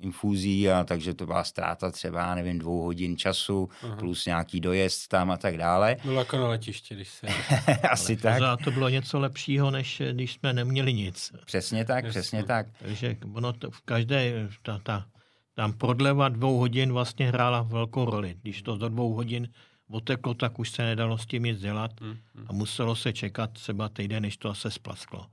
infúzí 0.00 0.70
a 0.70 0.84
takže 0.84 1.14
to 1.14 1.26
byla 1.26 1.44
ztráta 1.44 1.90
třeba, 1.90 2.34
nevím, 2.34 2.58
dvou 2.58 2.82
hodin 2.82 3.16
času 3.16 3.68
Aha. 3.82 3.96
plus 3.96 4.26
nějaký 4.26 4.60
dojezd 4.60 5.08
tam 5.08 5.30
a 5.30 5.36
tak 5.36 5.56
dále. 5.56 5.96
Bylo 6.04 6.18
jako 6.18 6.36
na 6.36 6.48
letiště, 6.48 6.94
když 6.94 7.08
se... 7.08 7.26
Asi 7.90 8.16
tak. 8.16 8.42
to 8.64 8.70
bylo 8.70 8.88
něco 8.88 9.18
lepšího, 9.18 9.70
než 9.70 10.02
když 10.12 10.32
jsme 10.32 10.52
neměli 10.52 10.94
nic. 10.94 11.32
Přesně 11.44 11.84
tak, 11.84 12.04
Jasně. 12.04 12.20
přesně 12.20 12.44
tak. 12.44 12.66
Takže 12.78 13.16
ono 13.34 13.52
to 13.52 13.70
v 13.70 13.80
každé, 13.80 14.48
ta, 14.62 14.80
ta, 14.82 15.06
tam 15.54 15.72
prodleva 15.72 16.28
dvou 16.28 16.58
hodin 16.58 16.92
vlastně 16.92 17.28
hrála 17.28 17.62
velkou 17.62 18.04
roli. 18.04 18.36
Když 18.42 18.62
to 18.62 18.76
do 18.76 18.88
dvou 18.88 19.14
hodin 19.14 19.48
oteklo, 19.90 20.34
tak 20.34 20.58
už 20.58 20.70
se 20.70 20.82
nedalo 20.82 21.18
s 21.18 21.26
tím 21.26 21.42
nic 21.42 21.60
dělat 21.60 22.00
hmm, 22.00 22.16
hmm. 22.34 22.46
a 22.48 22.52
muselo 22.52 22.96
se 22.96 23.12
čekat 23.12 23.50
třeba 23.50 23.88
týden, 23.88 24.22
než 24.22 24.36
to 24.36 24.54
se 24.54 24.70
splasklo. 24.70 25.26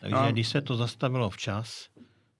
Takže 0.00 0.16
no. 0.16 0.32
když 0.32 0.48
se 0.48 0.60
to 0.60 0.76
zastavilo 0.76 1.30
včas, 1.30 1.88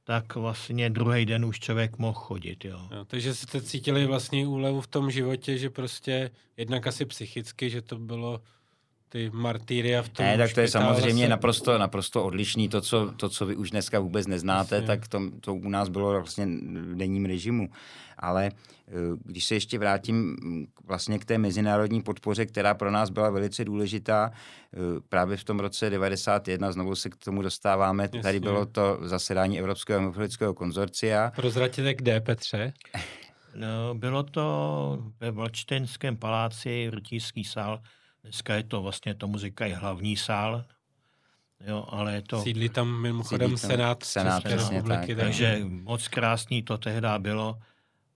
tak 0.04 0.34
vlastně 0.34 0.90
druhý 0.90 1.26
den 1.26 1.44
už 1.44 1.60
člověk 1.60 1.98
mohl 1.98 2.18
chodit. 2.18 2.64
Jo. 2.64 2.88
Jo, 2.90 3.04
takže 3.04 3.34
jste 3.34 3.62
cítili 3.62 4.06
vlastně 4.06 4.46
úlevu 4.46 4.80
v 4.80 4.86
tom 4.86 5.10
životě, 5.10 5.58
že 5.58 5.70
prostě 5.70 6.30
jednak 6.56 6.86
asi 6.86 7.04
psychicky, 7.04 7.70
že 7.70 7.82
to 7.82 7.98
bylo 7.98 8.40
ty 9.14 9.30
martýria 9.30 10.02
v 10.02 10.08
tom 10.08 10.26
Ne, 10.26 10.38
tak 10.38 10.52
to 10.52 10.60
je 10.60 10.68
samozřejmě 10.68 11.24
se... 11.24 11.28
naprosto, 11.28 11.78
naprosto 11.78 12.24
odlišný. 12.24 12.68
To 12.68 12.80
co, 12.80 13.12
to, 13.16 13.28
co 13.28 13.46
vy 13.46 13.56
už 13.56 13.70
dneska 13.70 14.00
vůbec 14.00 14.26
neznáte, 14.26 14.74
Jasně. 14.74 14.86
tak 14.86 15.08
to, 15.08 15.20
to 15.40 15.54
u 15.54 15.68
nás 15.68 15.88
bylo 15.88 16.10
vlastně 16.10 16.46
v 16.46 16.96
denním 16.96 17.24
režimu. 17.24 17.68
Ale 18.18 18.46
eh, 18.46 18.92
když 19.24 19.44
se 19.44 19.54
ještě 19.54 19.78
vrátím 19.78 20.36
vlastně 20.84 21.18
k 21.18 21.24
té 21.24 21.38
mezinárodní 21.38 22.02
podpoře, 22.02 22.46
která 22.46 22.74
pro 22.74 22.90
nás 22.90 23.10
byla 23.10 23.30
velice 23.30 23.64
důležitá, 23.64 24.30
eh, 24.32 24.78
právě 25.08 25.36
v 25.36 25.44
tom 25.44 25.60
roce 25.60 25.90
91, 25.90 26.72
znovu 26.72 26.94
se 26.94 27.10
k 27.10 27.16
tomu 27.16 27.42
dostáváme, 27.42 28.02
Jasně. 28.02 28.22
tady 28.22 28.40
bylo 28.40 28.66
to 28.66 28.98
zasedání 29.02 29.58
Evropského 29.58 30.00
hemofilického 30.00 30.54
konzorcia. 30.54 31.32
Prozraďte 31.36 31.94
kde, 31.94 32.20
Petře? 32.20 32.72
No, 33.54 33.94
bylo 33.94 34.22
to 34.22 34.98
ve 35.20 35.30
Valčtenském 35.30 36.16
paláci, 36.16 36.90
Rytířský 36.90 37.44
sál, 37.44 37.80
Dneska 38.24 38.54
je 38.54 38.62
to 38.62 38.82
vlastně, 38.82 39.14
tomu 39.14 39.38
říkají 39.38 39.72
hlavní 39.72 40.16
sál, 40.16 40.64
Jo, 41.66 41.86
ale 41.88 42.14
je 42.14 42.22
to... 42.22 42.42
Sídlí 42.42 42.68
tam 42.68 43.00
mimochodem 43.00 43.48
Sídlí 43.48 43.60
tam 43.60 43.70
Senát, 43.70 44.02
Senát 44.02 44.42
České 44.42 44.74
republiky. 44.74 45.14
Tak. 45.14 45.24
Takže 45.24 45.60
moc 45.64 46.08
krásný 46.08 46.62
to 46.62 46.78
tehdy 46.78 47.08
bylo 47.18 47.58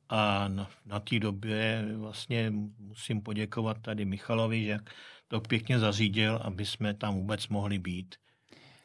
a 0.09 0.49
na, 0.49 0.71
na 0.87 1.01
té 1.01 1.18
době 1.18 1.85
vlastně 1.97 2.53
musím 2.79 3.21
poděkovat 3.21 3.79
tady 3.83 4.05
Michalovi, 4.05 4.64
že 4.64 4.79
to 5.29 5.40
pěkně 5.40 5.79
zařídil, 5.79 6.40
aby 6.42 6.66
jsme 6.66 6.94
tam 6.94 7.14
vůbec 7.14 7.49
mohli 7.49 7.79
být. 7.79 8.14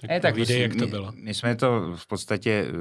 Tak, 0.03 0.09
ne, 0.09 0.19
tak 0.19 0.35
víde, 0.35 0.59
jak 0.59 0.75
to 0.75 0.87
bylo. 0.87 1.11
My, 1.11 1.21
my 1.21 1.33
jsme 1.33 1.55
to 1.55 1.93
v 1.95 2.07
podstatě 2.07 2.65
eh, 2.67 2.71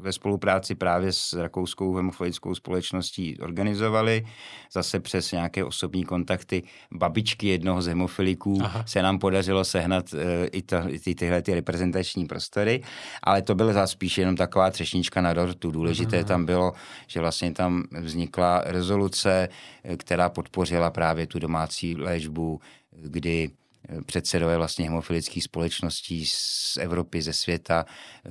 ve 0.00 0.12
spolupráci 0.12 0.74
právě 0.74 1.12
s 1.12 1.32
rakouskou 1.32 1.94
hemofilickou 1.94 2.54
společností 2.54 3.38
organizovali. 3.38 4.26
Zase 4.72 5.00
přes 5.00 5.32
nějaké 5.32 5.64
osobní 5.64 6.04
kontakty 6.04 6.62
babičky 6.92 7.48
jednoho 7.48 7.82
z 7.82 7.86
hemofiliků 7.86 8.58
Aha. 8.62 8.84
se 8.86 9.02
nám 9.02 9.18
podařilo 9.18 9.64
sehnat 9.64 10.12
uh, 10.12 10.20
i, 10.52 10.62
to, 10.62 10.76
i 10.88 11.14
tyhle 11.14 11.42
ty 11.42 11.54
reprezentační 11.54 12.26
prostory, 12.26 12.82
ale 13.22 13.42
to 13.42 13.54
byla 13.54 13.86
spíš 13.86 14.18
jenom 14.18 14.36
taková 14.36 14.70
třešnička 14.70 15.20
na 15.20 15.32
dortu. 15.32 15.70
Důležité 15.70 16.16
Aha. 16.16 16.28
tam 16.28 16.46
bylo, 16.46 16.72
že 17.06 17.20
vlastně 17.20 17.52
tam 17.52 17.84
vznikla 18.00 18.62
rezoluce, 18.66 19.48
eh, 19.84 19.96
která 19.96 20.28
podpořila 20.28 20.90
právě 20.90 21.26
tu 21.26 21.38
domácí 21.38 21.96
léčbu, 21.96 22.60
kdy 22.92 23.50
předsedové 24.06 24.56
vlastně 24.56 24.84
hemofilických 24.84 25.44
společností 25.44 26.26
z 26.26 26.76
Evropy, 26.80 27.22
ze 27.22 27.32
světa 27.32 27.84
eh, 27.86 28.28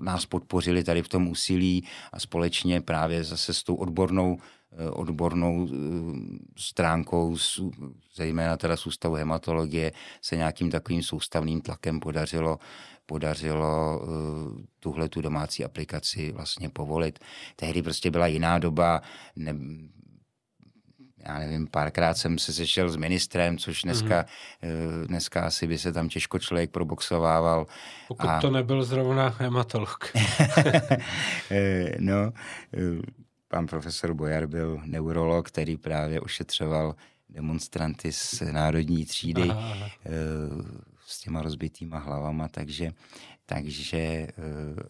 nás 0.00 0.26
podpořili 0.26 0.84
tady 0.84 1.02
v 1.02 1.08
tom 1.08 1.28
úsilí 1.28 1.86
a 2.12 2.20
společně 2.20 2.80
právě 2.80 3.24
zase 3.24 3.54
s 3.54 3.62
tou 3.62 3.74
odbornou 3.74 4.38
eh, 4.72 4.90
odbornou 4.90 5.68
eh, 5.68 5.76
stránkou, 6.58 7.36
zejména 8.14 8.56
teda 8.56 8.76
z 8.76 8.86
ústavu 8.86 9.14
hematologie, 9.14 9.92
se 10.22 10.36
nějakým 10.36 10.70
takovým 10.70 11.02
soustavným 11.02 11.60
tlakem 11.60 12.00
podařilo 12.00 12.58
podařilo 13.06 14.02
tuhle 14.80 15.08
tu 15.08 15.20
domácí 15.20 15.64
aplikaci 15.64 16.32
vlastně 16.32 16.68
povolit. 16.68 17.18
Tehdy 17.56 17.82
prostě 17.82 18.10
byla 18.10 18.26
jiná 18.26 18.58
doba, 18.58 19.02
ne, 19.36 19.54
já 21.26 21.38
nevím, 21.38 21.66
párkrát 21.66 22.14
jsem 22.14 22.38
se 22.38 22.52
sešel 22.52 22.88
s 22.88 22.96
ministrem, 22.96 23.58
což 23.58 23.82
dneska, 23.82 24.22
mm-hmm. 24.22 25.06
dneska 25.06 25.46
asi 25.46 25.66
by 25.66 25.78
se 25.78 25.92
tam 25.92 26.08
těžko 26.08 26.38
člověk 26.38 26.70
proboxovával. 26.70 27.66
Pokud 28.08 28.28
a... 28.28 28.40
to 28.40 28.50
nebyl 28.50 28.84
zrovna 28.84 29.34
hematolog. 29.38 30.12
Eh, 31.50 31.96
no, 31.98 32.32
eh, 32.74 33.02
pan 33.48 33.66
profesor 33.66 34.14
Bojar 34.14 34.46
byl 34.46 34.80
neurolog, 34.84 35.48
který 35.48 35.76
právě 35.76 36.20
ošetřoval 36.20 36.94
demonstranty 37.28 38.12
z 38.12 38.40
národní 38.40 39.04
třídy 39.06 39.50
aha, 39.50 39.72
aha. 39.72 39.90
s 41.06 41.20
těma 41.20 41.42
rozbitýma 41.42 41.98
hlavama, 41.98 42.48
takže 42.48 42.92
takže, 43.54 43.98
eh, 43.98 44.32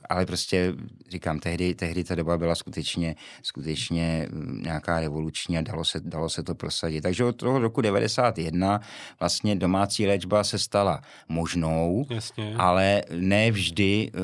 ale 0.08 0.26
prostě 0.26 0.74
říkám, 1.10 1.38
tehdy, 1.38 1.74
tehdy 1.74 2.04
ta 2.04 2.14
doba 2.14 2.38
byla 2.38 2.54
skutečně, 2.54 3.14
skutečně 3.42 4.28
hm, 4.30 4.60
nějaká 4.62 5.00
revoluční 5.00 5.58
a 5.58 5.62
dalo 5.62 5.84
se, 5.84 6.00
dalo 6.00 6.28
se 6.28 6.42
to 6.42 6.54
prosadit. 6.54 7.00
Takže 7.00 7.24
od 7.24 7.36
toho 7.36 7.58
roku 7.58 7.80
91 7.80 8.80
vlastně 9.20 9.56
domácí 9.56 10.06
léčba 10.06 10.44
se 10.44 10.58
stala 10.58 11.00
možnou, 11.28 12.06
Jasně. 12.10 12.54
ale 12.56 13.02
ne 13.16 13.50
vždy. 13.50 14.10
Eh, 14.14 14.18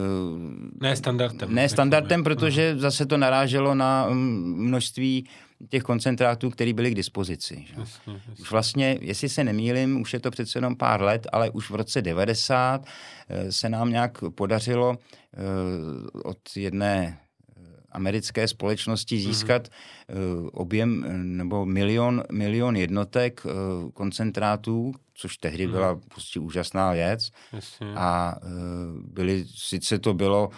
ne 0.80 0.96
standardem. 0.96 1.54
Ne 1.54 1.68
standardem, 1.68 2.24
protože 2.24 2.78
zase 2.78 3.06
to 3.06 3.16
naráželo 3.16 3.74
na 3.74 4.06
hm, 4.10 4.54
množství 4.56 5.26
těch 5.68 5.82
koncentrátů, 5.82 6.50
které 6.50 6.72
byly 6.72 6.90
k 6.90 6.94
dispozici. 6.94 7.64
Že? 7.68 7.74
Jasně, 7.80 8.12
jasně. 8.12 8.34
Už 8.40 8.50
vlastně, 8.50 8.98
jestli 9.00 9.28
se 9.28 9.44
nemýlim, 9.44 10.00
už 10.00 10.12
je 10.12 10.20
to 10.20 10.30
přece 10.30 10.58
jenom 10.58 10.76
pár 10.76 11.02
let, 11.02 11.26
ale 11.32 11.50
už 11.50 11.70
v 11.70 11.74
roce 11.74 12.02
90 12.02 12.86
eh, 13.28 13.52
se 13.52 13.68
nám 13.68 13.90
nějak 13.90 14.18
podařilo 14.34 14.98
eh, 14.98 15.38
od 16.24 16.38
jedné 16.56 17.18
eh, 17.18 17.62
americké 17.92 18.48
společnosti 18.48 19.14
mhm. 19.14 19.24
získat 19.24 19.68
mm-hmm. 19.68 19.72
Objem 20.52 21.04
nebo 21.36 21.66
milion, 21.66 22.22
milion 22.32 22.76
jednotek 22.76 23.42
koncentrátů, 23.94 24.92
což 25.14 25.36
tehdy 25.36 25.66
mm-hmm. 25.66 25.70
byla 25.70 26.00
prostě 26.08 26.40
úžasná 26.40 26.92
věc. 26.92 27.30
Jasně. 27.52 27.86
A 27.96 28.36
byly, 29.04 29.44
sice 29.54 29.98
to 29.98 30.14
bylo 30.14 30.50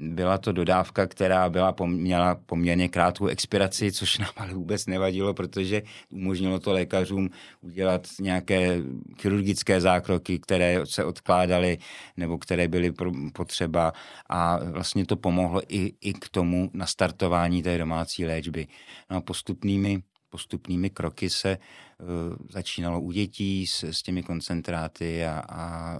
byla 0.00 0.38
to 0.38 0.52
dodávka, 0.52 1.06
která 1.06 1.50
byla 1.50 1.74
měla 1.86 2.34
poměrně 2.34 2.88
krátkou 2.88 3.26
expiraci, 3.26 3.92
což 3.92 4.18
nám 4.18 4.30
ale 4.36 4.54
vůbec 4.54 4.86
nevadilo, 4.86 5.34
protože 5.34 5.82
umožnilo 6.10 6.60
to 6.60 6.72
lékařům 6.72 7.30
udělat 7.60 8.08
nějaké 8.20 8.78
chirurgické 9.20 9.80
zákroky, 9.80 10.38
které 10.38 10.80
se 10.84 11.04
odkládaly 11.04 11.78
nebo 12.16 12.38
které 12.38 12.68
byly 12.68 12.92
potřeba 13.32 13.92
a 14.28 14.58
vlastně 14.64 15.06
to 15.06 15.16
pomohlo 15.16 15.62
i, 15.68 15.92
i 16.00 16.12
k 16.12 16.28
tomu 16.28 16.70
nastartování 16.74 17.62
té 17.62 17.78
domácí 17.78 18.26
léčby. 18.26 18.66
No 19.10 19.16
a 19.16 19.20
postupnými 19.20 20.02
postupnými 20.32 20.90
kroky 20.90 21.30
se 21.30 21.58
uh, 21.58 22.06
začínalo 22.50 23.00
u 23.00 23.12
dětí 23.12 23.66
s, 23.66 23.82
s 23.84 24.02
těmi 24.02 24.22
koncentráty 24.22 25.24
a, 25.24 25.42
a 25.48 25.98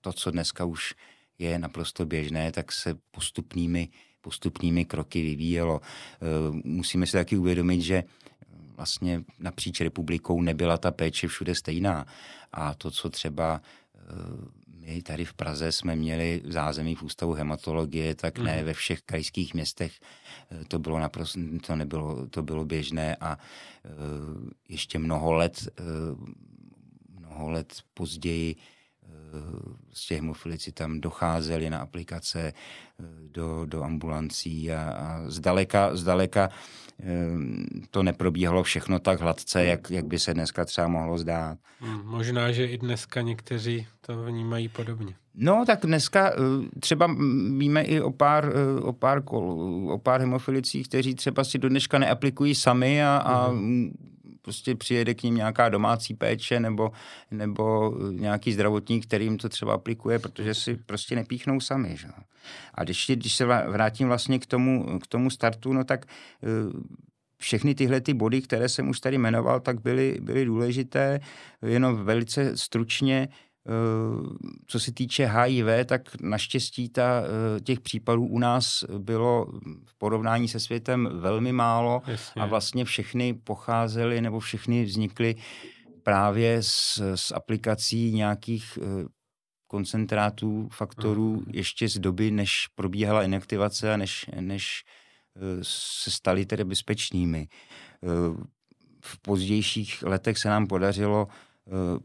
to, 0.00 0.12
co 0.12 0.30
dneska 0.30 0.64
už 0.64 0.94
je 1.38 1.58
naprosto 1.58 2.06
běžné, 2.06 2.52
tak 2.52 2.72
se 2.72 2.94
postupnými, 3.10 3.88
postupnými 4.20 4.84
kroky 4.84 5.22
vyvíjelo. 5.22 5.80
Eh, 5.82 6.60
musíme 6.64 7.06
si 7.06 7.12
taky 7.12 7.36
uvědomit, 7.36 7.80
že 7.80 8.04
vlastně 8.76 9.24
napříč 9.38 9.80
republikou 9.80 10.42
nebyla 10.42 10.78
ta 10.78 10.90
péče 10.90 11.28
všude 11.28 11.54
stejná. 11.54 12.06
A 12.52 12.74
to, 12.74 12.90
co 12.90 13.10
třeba 13.10 13.60
eh, 13.94 14.00
my 14.88 15.02
tady 15.02 15.24
v 15.24 15.34
Praze 15.34 15.72
jsme 15.72 15.96
měli 15.96 16.42
zázemí 16.44 16.94
v 16.94 17.02
ústavu 17.02 17.32
hematologie, 17.32 18.14
tak 18.14 18.38
ne 18.38 18.56
mhm. 18.56 18.64
ve 18.64 18.74
všech 18.74 19.02
krajských 19.02 19.54
městech 19.54 19.92
eh, 20.50 20.64
to 20.68 20.78
bylo 20.78 20.98
naprosto, 20.98 21.40
to 21.66 21.76
nebylo, 21.76 22.26
to 22.26 22.42
bylo 22.42 22.64
běžné 22.64 23.16
a 23.16 23.38
ještě 24.68 24.98
mnoho 24.98 25.32
let, 25.32 25.68
mnoho 27.20 27.50
let 27.50 27.82
později 27.94 28.56
z 29.92 30.06
těch 30.06 30.18
hemofilici 30.18 30.72
tam 30.72 31.00
docházeli 31.00 31.70
na 31.70 31.78
aplikace 31.78 32.40
eh, 32.40 33.04
do, 33.30 33.66
do 33.66 33.82
ambulancí 33.82 34.72
a, 34.72 34.90
a 34.90 35.30
zdaleka, 35.30 35.96
zdaleka 35.96 36.48
eh, 37.00 37.04
to 37.90 38.02
neprobíhalo 38.02 38.62
všechno 38.62 38.98
tak 38.98 39.20
hladce, 39.20 39.64
jak, 39.64 39.90
jak 39.90 40.06
by 40.06 40.18
se 40.18 40.34
dneska 40.34 40.64
třeba 40.64 40.88
mohlo 40.88 41.18
zdát. 41.18 41.58
Hmm, 41.80 42.02
možná, 42.04 42.52
že 42.52 42.66
i 42.66 42.78
dneska 42.78 43.20
někteří 43.20 43.86
to 44.00 44.24
vnímají 44.24 44.68
podobně. 44.68 45.14
No, 45.34 45.64
tak 45.66 45.78
dneska 45.82 46.30
eh, 46.30 46.36
třeba 46.80 47.16
víme 47.58 47.82
i 47.82 48.00
o 48.00 48.10
pár, 48.10 48.52
o 48.82 48.92
pár, 48.92 49.22
o 49.26 49.98
pár 50.02 50.20
hemofilicích, 50.20 50.88
kteří 50.88 51.14
třeba 51.14 51.44
si 51.44 51.58
do 51.58 51.68
dneška 51.68 51.98
neaplikují 51.98 52.54
sami 52.54 53.04
a, 53.04 53.16
a 53.16 53.50
mm 53.50 53.92
prostě 54.48 54.74
přijede 54.74 55.14
k 55.14 55.22
ním 55.22 55.34
nějaká 55.34 55.68
domácí 55.68 56.14
péče 56.14 56.60
nebo, 56.60 56.92
nebo 57.30 57.94
nějaký 58.10 58.52
zdravotník, 58.52 59.06
který 59.06 59.24
jim 59.24 59.38
to 59.38 59.48
třeba 59.48 59.74
aplikuje, 59.74 60.18
protože 60.18 60.54
si 60.54 60.76
prostě 60.76 61.16
nepíchnou 61.16 61.60
sami. 61.60 61.96
Že? 61.96 62.08
A 62.74 62.84
když, 62.84 63.10
když 63.14 63.34
se 63.34 63.44
vrátím 63.44 64.08
vlastně 64.08 64.38
k 64.38 64.46
tomu, 64.46 64.98
k 64.98 65.06
tomu 65.06 65.30
startu, 65.30 65.72
no 65.72 65.84
tak 65.84 66.06
eh, 66.08 66.48
všechny 67.38 67.74
tyhle 67.74 68.00
ty 68.00 68.14
body, 68.14 68.42
které 68.42 68.68
jsem 68.68 68.88
už 68.88 69.00
tady 69.00 69.18
jmenoval, 69.18 69.60
tak 69.60 69.80
byly, 69.80 70.18
byly 70.20 70.44
důležité. 70.44 71.20
Jenom 71.62 72.04
velice 72.04 72.56
stručně 72.56 73.28
Eh, 73.28 73.47
co 74.66 74.80
se 74.80 74.92
týče 74.92 75.26
HIV, 75.26 75.86
tak 75.86 76.20
naštěstí 76.20 76.88
ta, 76.88 77.22
eh, 77.22 77.60
těch 77.60 77.80
případů 77.80 78.26
u 78.26 78.38
nás 78.38 78.84
bylo 78.98 79.46
v 79.84 79.98
porovnání 79.98 80.48
se 80.48 80.60
světem 80.60 81.08
velmi 81.12 81.52
málo 81.52 82.02
Jasně. 82.06 82.42
a 82.42 82.46
vlastně 82.46 82.84
všechny 82.84 83.34
pocházely 83.34 84.20
nebo 84.20 84.40
všechny 84.40 84.84
vznikly 84.84 85.34
právě 86.02 86.62
z, 86.62 87.00
z 87.14 87.32
aplikací 87.32 88.12
nějakých 88.12 88.78
eh, 88.82 89.08
koncentrátů, 89.66 90.68
faktorů 90.72 91.36
mm. 91.36 91.44
ještě 91.52 91.88
z 91.88 91.98
doby, 91.98 92.30
než 92.30 92.66
probíhala 92.74 93.22
inaktivace 93.22 93.94
a 93.94 93.96
než, 93.96 94.26
než 94.40 94.84
se 95.62 96.10
stali 96.10 96.46
tedy 96.46 96.64
bezpečnými. 96.64 97.48
V 99.04 99.18
pozdějších 99.22 100.02
letech 100.02 100.38
se 100.38 100.48
nám 100.48 100.66
podařilo 100.66 101.28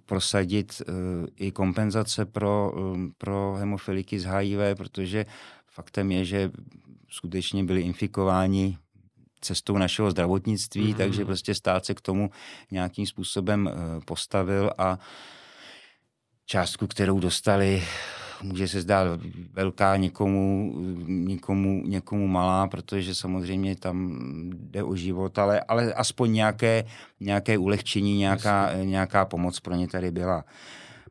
prosadit 0.05 0.81
i 1.35 1.51
kompenzace 1.51 2.25
pro, 2.25 2.73
pro 3.17 3.55
hemofiliky 3.59 4.19
z 4.19 4.25
HIV, 4.25 4.77
protože 4.77 5.25
faktem 5.67 6.11
je, 6.11 6.25
že 6.25 6.51
skutečně 7.09 7.63
byli 7.63 7.81
infikováni 7.81 8.77
cestou 9.41 9.77
našeho 9.77 10.11
zdravotnictví, 10.11 10.93
mm-hmm. 10.93 10.97
takže 10.97 11.25
prostě 11.25 11.55
stát 11.55 11.85
se 11.85 11.93
k 11.93 12.01
tomu 12.01 12.29
nějakým 12.71 13.07
způsobem 13.07 13.69
postavil 14.05 14.71
a 14.77 14.99
částku, 16.45 16.87
kterou 16.87 17.19
dostali, 17.19 17.83
může 18.41 18.67
se 18.67 18.81
zdát 18.81 19.19
velká, 19.53 19.97
někomu, 19.97 20.73
někomu, 21.07 21.83
někomu 21.85 22.27
malá, 22.27 22.67
protože 22.67 23.15
samozřejmě 23.15 23.75
tam 23.75 24.19
jde 24.53 24.83
o 24.83 24.95
život, 24.95 25.39
ale, 25.39 25.61
ale 25.61 25.93
aspoň 25.93 26.33
nějaké, 26.33 26.83
nějaké 27.19 27.57
ulehčení, 27.57 28.17
nějaká, 28.17 28.73
nějaká 28.83 29.25
pomoc 29.25 29.59
pro 29.59 29.75
ně 29.75 29.87
tady 29.87 30.11
byla. 30.11 30.45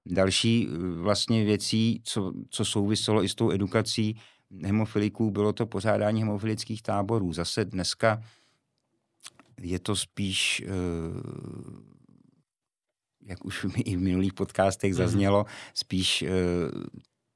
Další 0.07 0.69
vlastně 0.97 1.45
věcí, 1.45 2.01
co, 2.05 2.33
co 2.51 2.65
souviselo 2.65 3.25
i 3.25 3.29
s 3.29 3.35
tou 3.35 3.51
edukací 3.51 4.17
hemofiliků, 4.65 5.31
bylo 5.31 5.53
to 5.53 5.67
pořádání 5.67 6.21
hemofilických 6.21 6.83
táborů. 6.83 7.33
Zase 7.33 7.65
dneska 7.65 8.23
je 9.61 9.79
to 9.79 9.97
spíš 9.97 10.65
jak 13.27 13.45
už 13.45 13.65
mi 13.65 13.83
i 13.83 13.97
v 13.97 14.01
minulých 14.01 14.33
podcastech 14.33 14.91
mhm. 14.91 14.97
zaznělo, 14.97 15.45
spíš 15.75 16.23
eh, 16.23 16.29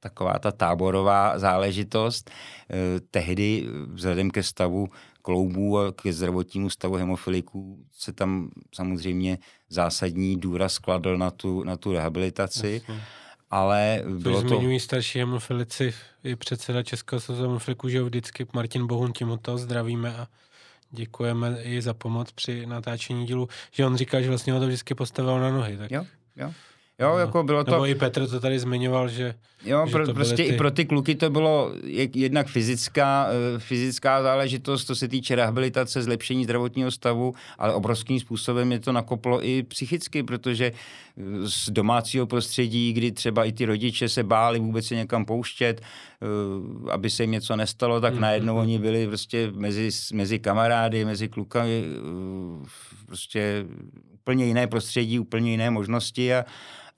taková 0.08 0.38
ta 0.38 0.52
táborová 0.52 1.38
záležitost. 1.38 2.30
Eh, 2.30 3.00
tehdy 3.10 3.66
vzhledem 3.92 4.30
ke 4.30 4.42
stavu 4.42 4.88
kloubů 5.22 5.78
a 5.78 5.92
ke 5.92 6.12
zdravotnímu 6.12 6.70
stavu 6.70 6.94
hemofiliků 6.94 7.78
se 7.92 8.12
tam 8.12 8.50
samozřejmě 8.74 9.38
zásadní 9.68 10.36
důraz 10.36 10.78
kladl 10.78 11.18
na 11.18 11.30
tu, 11.30 11.64
na 11.64 11.76
tu 11.76 11.92
rehabilitaci. 11.92 12.82
Jasně. 12.88 13.02
Ale 13.50 14.02
bylo 14.18 14.42
to... 14.42 14.48
Zmiňují 14.48 14.80
starší 14.80 15.18
hemofilici, 15.18 15.94
i 16.24 16.36
předseda 16.36 16.82
Českého 16.82 17.20
svazu 17.20 17.42
hemofiliků, 17.42 17.88
že 17.88 18.02
vždycky 18.02 18.46
Martin 18.52 18.86
Bohun, 18.86 19.12
tím 19.12 19.38
to 19.42 19.58
zdravíme 19.58 20.16
a 20.16 20.26
děkujeme 20.90 21.62
i 21.62 21.82
za 21.82 21.94
pomoc 21.94 22.32
při 22.32 22.66
natáčení 22.66 23.26
dílu, 23.26 23.48
že 23.70 23.86
on 23.86 23.96
říká, 23.96 24.20
že 24.20 24.28
vlastně 24.28 24.52
ho 24.52 24.60
to 24.60 24.66
vždycky 24.66 24.94
postavil 24.94 25.40
na 25.40 25.50
nohy. 25.50 25.76
Tak... 25.76 25.90
Jo, 25.90 26.06
jo. 26.36 26.52
Jo, 27.00 27.08
no. 27.08 27.18
jako 27.18 27.42
bylo 27.42 27.64
to... 27.64 27.70
Nebo 27.70 27.86
i 27.86 27.94
Petr 27.94 28.28
to 28.28 28.40
tady 28.40 28.58
zmiňoval, 28.58 29.08
že... 29.08 29.34
Jo, 29.64 29.86
že 29.86 29.92
pro, 29.92 30.14
prostě 30.14 30.36
ty... 30.36 30.42
i 30.42 30.56
pro 30.56 30.70
ty 30.70 30.84
kluky 30.84 31.14
to 31.14 31.30
bylo 31.30 31.72
jednak 32.14 32.46
fyzická, 32.46 33.28
eh, 33.30 33.58
fyzická 33.58 34.22
záležitost, 34.22 34.84
to 34.84 34.94
se 34.94 35.08
týče 35.08 35.36
rehabilitace, 35.36 36.02
zlepšení 36.02 36.44
zdravotního 36.44 36.90
stavu, 36.90 37.34
ale 37.58 37.74
obrovským 37.74 38.20
způsobem 38.20 38.72
je 38.72 38.80
to 38.80 38.92
nakoplo 38.92 39.46
i 39.46 39.62
psychicky, 39.62 40.22
protože 40.22 40.66
eh, 40.66 41.22
z 41.48 41.70
domácího 41.70 42.26
prostředí, 42.26 42.92
kdy 42.92 43.12
třeba 43.12 43.44
i 43.44 43.52
ty 43.52 43.64
rodiče 43.64 44.08
se 44.08 44.22
báli 44.22 44.58
vůbec 44.58 44.86
se 44.86 44.94
někam 44.94 45.24
pouštět, 45.24 45.80
eh, 45.80 46.90
aby 46.90 47.10
se 47.10 47.22
jim 47.22 47.30
něco 47.30 47.56
nestalo, 47.56 48.00
tak 48.00 48.14
mm-hmm. 48.14 48.20
najednou 48.20 48.56
oni 48.56 48.78
byli 48.78 49.06
prostě 49.06 49.52
mezi, 49.54 49.90
mezi 50.12 50.38
kamarády, 50.38 51.04
mezi 51.04 51.28
klukami, 51.28 51.84
prostě 53.06 53.66
úplně 54.12 54.46
jiné 54.46 54.66
prostředí, 54.66 55.18
úplně 55.18 55.50
jiné 55.50 55.70
možnosti 55.70 56.34
a, 56.34 56.44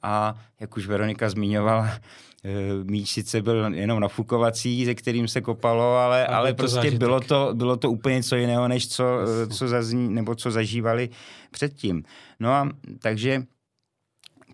a 0.02 0.34
jak 0.60 0.76
už 0.76 0.86
Veronika 0.86 1.30
zmiňovala, 1.30 1.90
eh, 2.44 2.50
míč 2.84 3.10
sice 3.12 3.42
byl 3.42 3.74
jenom 3.74 4.00
nafukovací, 4.00 4.84
ze 4.84 4.94
kterým 4.94 5.28
se 5.28 5.40
kopalo, 5.40 5.96
ale, 5.96 6.26
ale 6.26 6.54
prostě 6.54 6.90
bylo 6.90 7.20
to, 7.20 7.50
bylo 7.54 7.76
to 7.76 7.90
úplně 7.90 8.14
něco 8.14 8.36
jiného, 8.36 8.68
než 8.68 8.88
co, 8.88 9.04
eh, 9.04 9.46
co, 9.46 9.68
zazní, 9.68 10.14
nebo 10.14 10.34
co 10.34 10.50
zažívali 10.50 11.08
předtím. 11.50 12.02
No 12.40 12.52
a 12.52 12.68
takže 12.98 13.42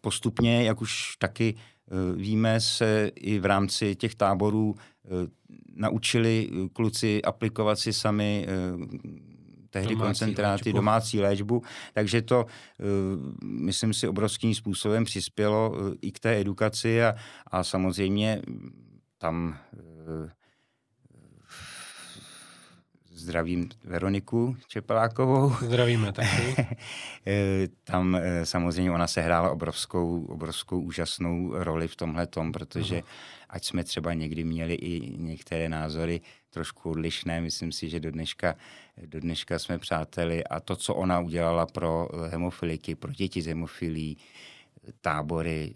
postupně, 0.00 0.64
jak 0.64 0.80
už 0.80 1.16
taky 1.18 1.54
eh, 1.54 2.16
víme, 2.16 2.60
se 2.60 3.10
i 3.14 3.38
v 3.38 3.44
rámci 3.44 3.96
těch 3.96 4.14
táborů 4.14 4.74
naučili 5.76 6.50
kluci 6.72 7.22
aplikovat 7.22 7.78
si 7.78 7.92
sami 7.92 8.46
tehdy 9.74 9.94
domácí 9.94 10.06
koncentráty, 10.06 10.68
léčbu. 10.68 10.76
domácí 10.78 11.20
léčbu, 11.20 11.62
takže 11.92 12.22
to, 12.22 12.46
uh, 12.46 13.42
myslím 13.42 13.94
si, 13.94 14.08
obrovským 14.08 14.54
způsobem 14.54 15.04
přispělo 15.04 15.70
uh, 15.70 15.94
i 16.00 16.12
k 16.12 16.18
té 16.18 16.40
edukaci 16.40 17.04
a, 17.04 17.14
a 17.46 17.64
samozřejmě 17.64 18.42
tam 19.18 19.58
uh, 19.72 20.30
zdravím 23.24 23.68
Veroniku 23.84 24.56
Čepelákovou. 24.68 25.52
Zdravíme 25.60 26.12
taky. 26.12 26.66
Tam 27.84 28.18
samozřejmě 28.44 28.90
ona 28.90 29.06
se 29.06 29.20
hrála 29.20 29.50
obrovskou, 29.50 30.24
obrovskou 30.24 30.80
úžasnou 30.80 31.50
roli 31.54 31.88
v 31.88 31.96
tomhle 31.96 32.26
tom, 32.26 32.52
protože 32.52 32.96
uh-huh. 32.96 33.04
ať 33.48 33.64
jsme 33.64 33.84
třeba 33.84 34.14
někdy 34.14 34.44
měli 34.44 34.74
i 34.74 35.16
některé 35.18 35.68
názory 35.68 36.20
trošku 36.50 36.90
odlišné, 36.90 37.40
myslím 37.40 37.72
si, 37.72 37.88
že 37.88 38.00
do 38.00 38.10
dneška, 38.10 38.54
do 39.06 39.20
dneška 39.20 39.58
jsme 39.58 39.78
přáteli 39.78 40.44
a 40.44 40.60
to, 40.60 40.76
co 40.76 40.94
ona 40.94 41.20
udělala 41.20 41.66
pro 41.66 42.08
hemofiliky, 42.28 42.94
pro 42.94 43.12
děti 43.12 43.42
z 43.42 43.46
hemofilí, 43.46 44.16
tábory, 45.00 45.74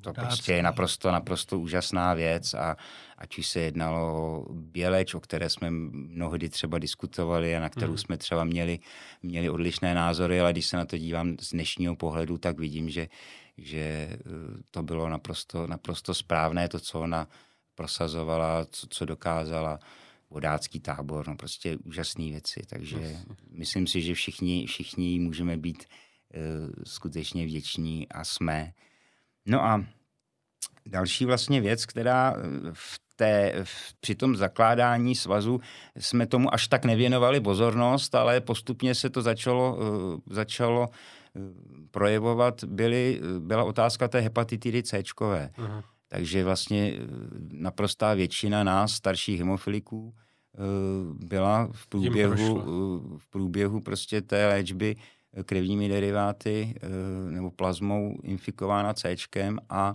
to 0.00 0.12
Dácky. 0.12 0.26
prostě 0.26 0.52
je 0.52 0.62
naprosto, 0.62 1.12
naprosto 1.12 1.58
úžasná 1.58 2.14
věc 2.14 2.54
a 2.54 2.76
ať 3.18 3.38
už 3.38 3.46
se 3.46 3.60
jednalo 3.60 4.14
o 4.16 4.52
Běleč, 4.52 5.14
o 5.14 5.20
které 5.20 5.50
jsme 5.50 5.70
mnohdy 5.70 6.48
třeba 6.48 6.78
diskutovali 6.78 7.56
a 7.56 7.60
na 7.60 7.68
kterou 7.68 7.92
mm. 7.92 7.98
jsme 7.98 8.16
třeba 8.18 8.44
měli, 8.44 8.78
měli 9.22 9.50
odlišné 9.50 9.94
názory, 9.94 10.40
ale 10.40 10.52
když 10.52 10.66
se 10.66 10.76
na 10.76 10.84
to 10.84 10.98
dívám 10.98 11.36
z 11.40 11.50
dnešního 11.50 11.96
pohledu, 11.96 12.38
tak 12.38 12.58
vidím, 12.58 12.90
že, 12.90 13.08
že 13.58 13.78
eh, 13.78 14.18
to 14.70 14.82
bylo 14.82 15.08
naprosto, 15.08 15.66
naprosto 15.66 16.14
správné, 16.14 16.68
to, 16.68 16.80
co 16.80 17.00
ona 17.00 17.28
prosazovala, 17.74 18.66
co, 18.70 18.86
co 18.90 19.04
dokázala 19.04 19.78
vodácký 20.30 20.80
tábor, 20.80 21.28
no 21.28 21.36
prostě 21.36 21.76
úžasné 21.84 22.24
věci, 22.24 22.60
takže 22.66 22.96
yes. 22.96 23.24
myslím 23.50 23.86
si, 23.86 24.02
že 24.02 24.14
všichni, 24.14 24.66
všichni 24.66 25.18
můžeme 25.20 25.56
být 25.56 25.84
uh, 25.84 26.72
skutečně 26.84 27.46
vděční 27.46 28.08
a 28.08 28.24
jsme. 28.24 28.72
No 29.48 29.64
a 29.64 29.84
další 30.86 31.24
vlastně 31.24 31.60
věc, 31.60 31.86
která 31.86 32.34
eh, 32.36 32.40
v 32.72 33.00
té, 33.16 33.54
v, 33.64 33.94
při 34.00 34.14
tom 34.14 34.36
zakládání 34.36 35.14
svazu 35.14 35.60
jsme 35.96 36.26
tomu 36.26 36.54
až 36.54 36.68
tak 36.68 36.84
nevěnovali 36.84 37.40
pozornost, 37.40 38.14
ale 38.14 38.40
postupně 38.40 38.94
se 38.94 39.10
to 39.10 39.22
začalo, 39.22 39.76
uh, 39.76 40.20
začalo 40.30 40.88
uh, 40.88 41.42
projevovat, 41.90 42.64
byly, 42.64 43.20
byla 43.38 43.64
otázka 43.64 44.08
té 44.08 44.20
hepatitidy 44.20 44.82
C. 44.82 44.98
Uh-huh. 44.98 45.82
Takže 46.08 46.44
vlastně 46.44 46.92
eh, 46.94 47.00
naprostá 47.52 48.14
většina 48.14 48.64
nás, 48.64 48.92
starších 48.92 49.38
hemofiliků, 49.38 50.14
eh, 50.14 50.58
byla 51.26 51.68
v 51.72 51.86
průběhu, 51.86 52.60
eh, 52.60 53.18
v 53.18 53.30
průběhu 53.30 53.80
prostě 53.80 54.22
té 54.22 54.46
léčby 54.46 54.96
krevními 55.44 55.88
deriváty 55.88 56.74
nebo 57.30 57.50
plazmou 57.50 58.18
infikována 58.22 58.94
C 58.94 59.16
a 59.68 59.92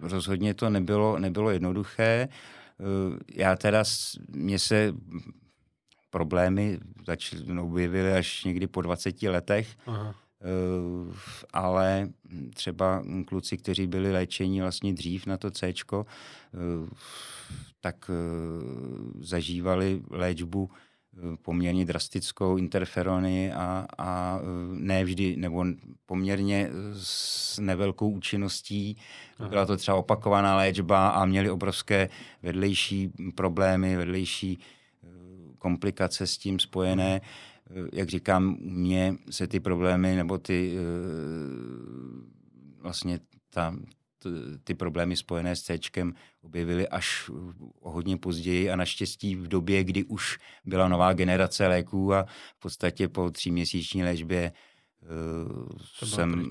rozhodně 0.00 0.54
to 0.54 0.70
nebylo, 0.70 1.18
nebylo 1.18 1.50
jednoduché. 1.50 2.28
Já 3.34 3.56
teda, 3.56 3.84
mě 4.28 4.58
se 4.58 4.92
problémy 6.10 6.78
začaly, 7.06 7.60
objevily 7.60 8.12
až 8.12 8.44
někdy 8.44 8.66
po 8.66 8.82
20 8.82 9.22
letech, 9.22 9.76
Aha. 9.86 10.14
Eh, 10.42 11.14
ale 11.52 12.08
třeba 12.54 13.02
kluci, 13.26 13.56
kteří 13.56 13.86
byli 13.86 14.12
léčeni 14.12 14.60
vlastně 14.60 14.92
dřív 14.92 15.26
na 15.26 15.36
to 15.36 15.50
C, 15.50 15.66
eh, 15.68 15.74
tak 17.80 18.10
eh, 18.10 18.14
zažívali 19.20 20.02
léčbu 20.10 20.70
poměrně 21.42 21.84
drastickou 21.84 22.56
interferony 22.56 23.52
a, 23.52 23.86
a 23.98 24.40
ne 24.72 25.04
vždy, 25.04 25.36
nebo 25.36 25.64
poměrně 26.06 26.70
s 26.92 27.58
nevelkou 27.58 28.10
účinností. 28.10 28.96
Byla 29.48 29.66
to 29.66 29.76
třeba 29.76 29.96
opakovaná 29.96 30.56
léčba 30.56 31.08
a 31.08 31.24
měli 31.24 31.50
obrovské 31.50 32.08
vedlejší 32.42 33.12
problémy, 33.34 33.96
vedlejší 33.96 34.58
komplikace 35.58 36.26
s 36.26 36.38
tím 36.38 36.58
spojené. 36.58 37.20
Jak 37.92 38.08
říkám, 38.08 38.56
mě 38.60 39.16
se 39.30 39.46
ty 39.46 39.60
problémy 39.60 40.16
nebo 40.16 40.38
ty 40.38 40.76
vlastně 42.80 43.20
ta, 43.50 43.76
ty 44.64 44.74
problémy 44.74 45.16
spojené 45.16 45.56
s 45.56 45.62
C 45.62 45.78
objevily 46.42 46.88
až 46.88 47.30
o 47.80 47.90
hodně 47.90 48.16
později 48.16 48.70
a 48.70 48.76
naštěstí 48.76 49.36
v 49.36 49.48
době, 49.48 49.84
kdy 49.84 50.04
už 50.04 50.38
byla 50.64 50.88
nová 50.88 51.12
generace 51.12 51.66
léků 51.66 52.14
a 52.14 52.22
v 52.56 52.60
podstatě 52.60 53.08
po 53.08 53.30
tříměsíční 53.30 54.02
léčbě 54.02 54.52
uh, 56.02 56.08
jsem, 56.08 56.50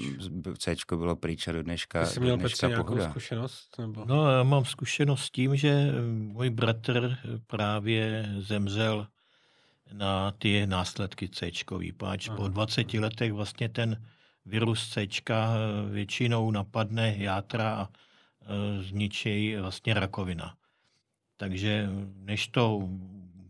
C 0.58 0.76
bylo 0.96 1.16
pryč 1.16 1.48
a 1.48 1.52
do 1.52 1.64
dneška, 1.64 2.06
Jsi 2.06 2.20
měl 2.20 2.38
dneška 2.38 2.68
nějakou 2.68 2.84
pohoda. 2.84 3.10
zkušenost? 3.10 3.76
Nebo? 3.80 4.06
No, 4.06 4.32
já 4.32 4.44
mám 4.44 4.66
zkušenost 4.66 5.22
s 5.22 5.32
tím, 5.32 5.56
že 5.56 5.92
můj 6.12 6.50
bratr 6.50 7.18
právě 7.48 8.30
zemřel 8.40 9.08
na 9.94 10.32
ty 10.32 10.68
následky 10.68 11.30
C. 11.30 11.52
Páč 11.98 12.30
po 12.30 12.48
20 12.48 12.94
letech 12.94 13.34
vlastně 13.34 13.70
ten 13.70 14.06
virus 14.50 14.90
C 14.90 15.08
většinou 15.90 16.52
napadne 16.52 17.16
játra 17.18 17.76
a 17.76 17.90
zničí 18.80 19.56
vlastně 19.56 19.94
rakovina. 19.94 20.56
Takže 21.38 21.90
než 22.16 22.48
to 22.48 22.80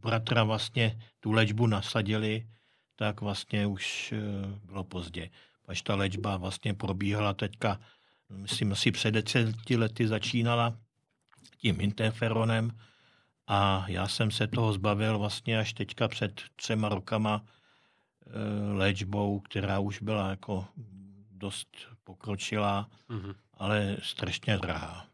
bratra 0.02 0.44
vlastně 0.44 1.02
tu 1.20 1.32
léčbu 1.32 1.68
nasadili, 1.68 2.48
tak 2.96 3.22
vlastně 3.22 3.68
už 3.68 4.14
bylo 4.64 4.84
pozdě. 4.84 5.30
Až 5.68 5.82
ta 5.82 5.96
léčba 5.96 6.38
vlastně 6.38 6.74
probíhala 6.74 7.34
teďka, 7.34 7.80
myslím 8.30 8.72
asi 8.72 8.92
před 8.92 9.12
deseti 9.12 9.78
lety 9.78 10.08
začínala 10.08 10.78
tím 11.58 11.82
interferonem 11.82 12.72
a 13.48 13.86
já 13.88 14.08
jsem 14.08 14.32
se 14.32 14.48
toho 14.48 14.74
zbavil 14.74 15.20
vlastně 15.20 15.60
až 15.60 15.74
teďka 15.74 16.08
před 16.08 16.42
třema 16.56 16.90
rokama 16.90 17.46
léčbou, 18.74 19.40
která 19.40 19.80
už 19.80 20.02
byla 20.02 20.30
jako 20.30 20.66
dost 21.32 21.68
pokročilá, 22.04 22.90
mm-hmm. 23.10 23.36
ale 23.54 23.98
strašně 24.02 24.58
drahá. 24.58 25.06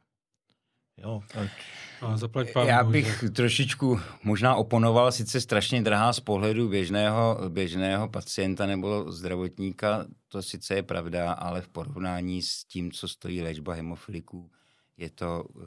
Jo, 0.98 1.24
tak... 1.34 1.52
A 2.02 2.18
zaplať 2.18 2.54
pánu, 2.54 2.68
Já 2.68 2.84
bych 2.84 3.20
že... 3.22 3.30
trošičku 3.30 4.00
možná 4.24 4.56
oponoval, 4.56 5.12
sice 5.12 5.42
strašně 5.42 5.82
drahá 5.82 6.14
z 6.14 6.20
pohledu 6.20 6.70
běžného, 6.70 7.40
běžného 7.50 8.10
pacienta 8.10 8.66
nebo 8.66 9.12
zdravotníka, 9.12 10.06
to 10.28 10.42
sice 10.42 10.76
je 10.76 10.84
pravda, 10.84 11.34
ale 11.34 11.62
v 11.62 11.68
porovnání 11.68 12.42
s 12.42 12.64
tím, 12.64 12.92
co 12.92 13.08
stojí 13.08 13.42
léčba 13.42 13.74
hemofiliků, 13.74 14.52
je 14.98 15.10
to 15.10 15.44
uh, 15.44 15.64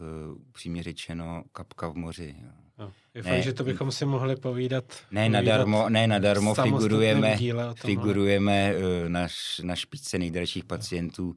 upřímně 0.48 0.82
řečeno 0.82 1.44
kapka 1.52 1.88
v 1.88 1.94
moři. 1.94 2.36
Jo. 2.42 2.67
No, 2.78 2.92
je 3.14 3.22
ne, 3.22 3.30
fakt, 3.30 3.42
že 3.42 3.52
to 3.52 3.64
bychom 3.64 3.92
si 3.92 4.04
mohli 4.04 4.36
povídat. 4.36 4.84
Ne 5.10 5.24
povídat 5.24 5.44
nadarmo, 5.44 5.88
ne 5.88 6.06
nadarmo 6.06 6.54
figurujeme, 6.54 7.38
figurujeme 7.74 8.74
uh, 8.74 9.08
na, 9.08 9.26
na 9.62 9.74
špičce 9.74 10.18
nejdražších 10.18 10.64
pacientů 10.64 11.28
uh, 11.28 11.36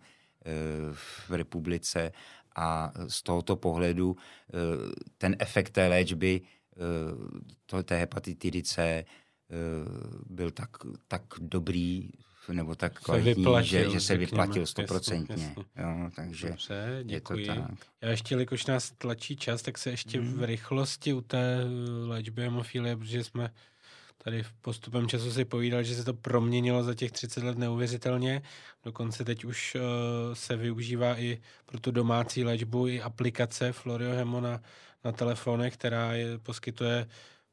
v 1.27 1.31
republice 1.31 2.11
a 2.55 2.91
z 3.07 3.23
tohoto 3.23 3.55
pohledu 3.55 4.11
uh, 4.11 4.17
ten 5.17 5.35
efekt 5.39 5.69
té 5.69 5.87
léčby, 5.87 6.41
to, 7.65 7.83
té 7.83 7.97
hepatitidy 7.97 8.63
C, 8.63 9.05
byl 10.29 10.51
tak, 10.51 10.69
tak 11.07 11.21
dobrý 11.39 12.09
nebo 12.49 12.75
tak 12.75 13.01
kvalitní, 13.01 13.33
vyplatil, 13.33 13.63
že, 13.63 13.89
že 13.89 13.99
se 13.99 14.17
vyplatil 14.17 14.65
stoprocentně. 14.65 15.55
takže 16.15 16.47
Dobře, 16.47 16.99
děkuji. 17.03 17.39
Je 17.39 17.55
to 17.55 17.61
tak. 17.61 17.71
Já 18.01 18.09
ještě, 18.09 18.33
jelikož 18.33 18.65
nás 18.65 18.91
tlačí 18.91 19.35
čas, 19.35 19.61
tak 19.61 19.77
se 19.77 19.89
ještě 19.89 20.19
hmm. 20.19 20.33
v 20.33 20.43
rychlosti 20.43 21.13
u 21.13 21.21
té 21.21 21.65
léčby 22.07 22.41
hemofilie, 22.41 22.97
protože 22.97 23.23
jsme 23.23 23.51
tady 24.23 24.43
v 24.43 24.53
postupem 24.53 25.07
času 25.07 25.31
si 25.31 25.45
povídal, 25.45 25.83
že 25.83 25.95
se 25.95 26.03
to 26.03 26.13
proměnilo 26.13 26.83
za 26.83 26.93
těch 26.93 27.11
30 27.11 27.43
let 27.43 27.57
neuvěřitelně. 27.57 28.41
Dokonce 28.83 29.25
teď 29.25 29.45
už 29.45 29.75
uh, 29.75 29.81
se 30.33 30.55
využívá 30.55 31.19
i 31.19 31.41
pro 31.65 31.79
tu 31.79 31.91
domácí 31.91 32.43
léčbu 32.43 32.87
i 32.87 33.01
aplikace 33.01 33.71
Floriohemo 33.71 34.41
na, 34.41 34.61
na 35.03 35.11
telefonech, 35.11 35.73
která 35.73 36.13
je, 36.13 36.37
poskytuje 36.37 37.07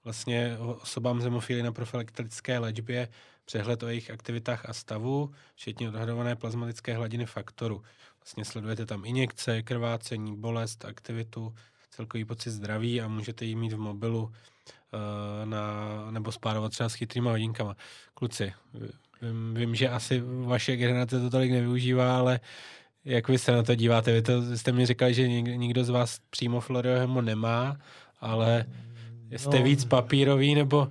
vlastně 0.05 0.57
osobám 0.59 1.20
z 1.20 1.24
hemofílie 1.24 1.62
na 1.62 1.72
profilaktické 1.72 2.59
léčbě 2.59 3.09
přehled 3.49 3.83
o 3.83 3.89
jejich 3.89 4.11
aktivitách 4.11 4.69
a 4.69 4.73
stavu, 4.73 5.31
včetně 5.55 5.89
odhadované 5.89 6.37
plazmatické 6.37 6.95
hladiny 6.95 7.27
faktoru. 7.27 7.83
Vlastně 8.21 8.45
sledujete 8.45 8.87
tam 8.87 9.05
injekce, 9.05 9.63
krvácení, 9.63 10.37
bolest, 10.37 10.85
aktivitu, 10.85 11.55
celkový 11.91 12.25
pocit 12.25 12.51
zdraví 12.51 13.01
a 13.01 13.09
můžete 13.09 13.45
ji 13.45 13.55
mít 13.55 13.73
v 13.73 13.79
mobilu 13.79 14.33
eh, 14.33 15.47
na, 15.47 15.61
nebo 16.11 16.33
spárovat 16.33 16.73
třeba 16.73 16.89
s 16.89 16.95
chytrýma 16.95 17.31
hodinkama. 17.31 17.77
Kluci, 18.15 18.53
vím, 19.23 19.55
vím, 19.55 19.75
že 19.75 19.89
asi 19.89 20.23
vaše 20.45 20.77
generace 20.77 21.21
to 21.21 21.31
tolik 21.31 21.51
nevyužívá, 21.51 22.19
ale 22.19 22.41
jak 23.05 23.29
vy 23.29 23.39
se 23.39 23.53
na 23.53 23.63
to 23.63 23.75
díváte? 23.75 24.13
Vy 24.13 24.23
to, 24.23 24.57
jste 24.57 24.73
mi 24.73 24.87
říkali, 24.87 25.15
že 25.15 25.29
nikdo 25.41 25.85
z 25.85 25.89
vás 25.89 26.19
přímo 26.31 26.61
Floriohemo 26.61 27.23
nemá, 27.23 27.77
ale 28.21 28.67
jste 29.31 29.59
no, 29.59 29.65
víc 29.65 29.85
papírový, 29.85 30.55
nebo 30.55 30.89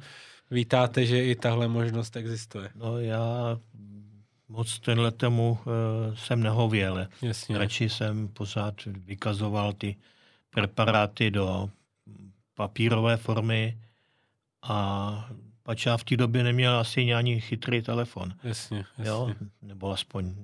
vítáte, 0.52 1.06
že 1.06 1.24
i 1.24 1.36
tahle 1.36 1.68
možnost 1.68 2.16
existuje? 2.16 2.70
No 2.76 3.00
já 3.00 3.58
moc 4.50 4.80
tenhle 4.80 5.12
tomu 5.12 5.52
uh, 5.52 6.16
jsem 6.16 6.44
nehověl. 6.44 7.08
Jasně. 7.22 7.58
Radši 7.58 7.90
jsem 7.90 8.28
pořád 8.28 8.86
vykazoval 8.86 9.74
ty 9.74 9.96
preparáty 10.50 11.32
do 11.32 11.70
papírové 12.54 13.18
formy 13.18 13.78
a 14.62 15.30
pač 15.64 15.86
já 15.86 15.98
v 15.98 16.04
té 16.04 16.18
době 16.18 16.44
neměl 16.44 16.80
asi 16.80 17.14
ani 17.14 17.42
chytrý 17.42 17.82
telefon. 17.82 18.34
Jasně, 18.44 18.78
jasně. 18.78 19.08
Jo? 19.08 19.32
Nebo 19.62 19.92
aspoň 19.92 20.36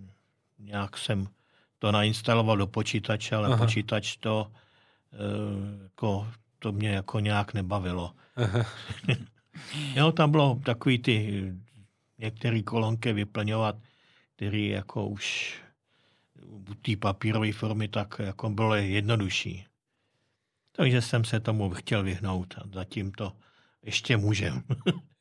nějak 0.60 0.98
jsem 0.98 1.28
to 1.80 1.92
nainstaloval 1.92 2.58
do 2.58 2.68
počítače, 2.68 3.36
ale 3.36 3.48
Aha. 3.48 3.58
počítač 3.58 4.18
to, 4.18 4.52
uh, 5.14 5.84
jako, 5.84 6.28
to 6.60 6.72
mě 6.72 6.90
jako 6.90 7.20
nějak 7.20 7.54
nebavilo. 7.54 8.14
Jo, 9.96 10.12
tam 10.12 10.32
bylo 10.32 10.60
takový 10.66 11.00
ty 11.00 11.44
některé 12.18 12.62
kolonky 12.62 13.14
vyplňovat, 13.14 13.76
který 14.36 14.68
jako 14.68 15.08
už 15.08 15.56
u 16.46 16.74
té 16.74 16.96
papírové 16.96 17.52
formy 17.52 17.88
tak 17.88 18.16
jako 18.20 18.50
bylo 18.50 18.76
jednodušší. 18.76 19.66
Takže 20.72 21.02
jsem 21.02 21.24
se 21.24 21.40
tomu 21.40 21.70
chtěl 21.70 22.04
vyhnout 22.04 22.54
a 22.58 22.64
zatím 22.74 23.12
to 23.12 23.34
ještě 23.84 24.18
můžem. 24.18 24.64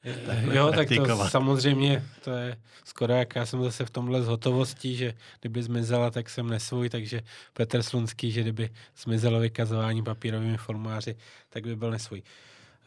jo, 0.52 0.72
tak 0.72 0.88
to 0.88 1.28
samozřejmě, 1.28 2.04
to 2.24 2.30
je 2.30 2.56
skoro 2.84 3.14
jak 3.14 3.36
já 3.36 3.46
jsem 3.46 3.62
zase 3.62 3.84
v 3.84 3.90
tomhle 3.90 4.22
z 4.22 4.26
hotovostí, 4.26 4.96
že 4.96 5.14
kdyby 5.40 5.62
zmizela, 5.62 6.10
tak 6.10 6.30
jsem 6.30 6.50
nesvůj, 6.50 6.88
takže 6.88 7.22
Petr 7.52 7.82
Slunský, 7.82 8.32
že 8.32 8.40
kdyby 8.40 8.70
zmizelo 8.96 9.40
vykazování 9.40 10.02
papírovými 10.02 10.56
formuláři, 10.56 11.16
tak 11.48 11.64
by 11.64 11.76
byl 11.76 11.90
nesvůj. 11.90 12.22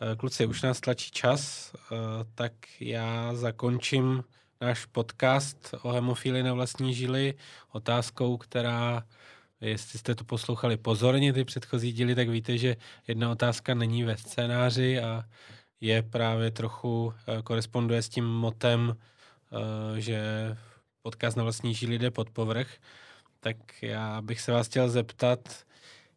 Eh, 0.01 0.15
kluci, 0.15 0.45
už 0.45 0.61
nás 0.61 0.81
tlačí 0.81 1.11
čas, 1.11 1.73
eh, 1.75 1.95
tak 2.35 2.53
já 2.79 3.35
zakončím 3.35 4.23
náš 4.61 4.85
podcast 4.85 5.75
o 5.81 5.91
hemofílii 5.91 6.43
na 6.43 6.53
vlastní 6.53 6.93
žili 6.93 7.33
otázkou, 7.71 8.37
která, 8.37 9.03
jestli 9.61 9.99
jste 9.99 10.15
to 10.15 10.23
poslouchali 10.23 10.77
pozorně, 10.77 11.33
ty 11.33 11.45
předchozí 11.45 11.91
díly, 11.91 12.15
tak 12.15 12.29
víte, 12.29 12.57
že 12.57 12.75
jedna 13.07 13.31
otázka 13.31 13.73
není 13.73 14.03
ve 14.03 14.17
scénáři 14.17 14.99
a 14.99 15.23
je 15.81 16.03
právě 16.03 16.51
trochu, 16.51 17.13
eh, 17.27 17.41
koresponduje 17.41 18.01
s 18.01 18.09
tím 18.09 18.25
motem, 18.25 18.97
že 19.97 20.21
podcast 21.01 21.37
na 21.37 21.43
vlastní 21.43 21.73
žili 21.73 21.99
jde 21.99 22.11
pod 22.11 22.29
povrch. 22.29 22.67
Tak 23.39 23.83
já 23.83 24.21
bych 24.21 24.41
se 24.41 24.51
vás 24.51 24.67
chtěl 24.67 24.89
zeptat, 24.89 25.65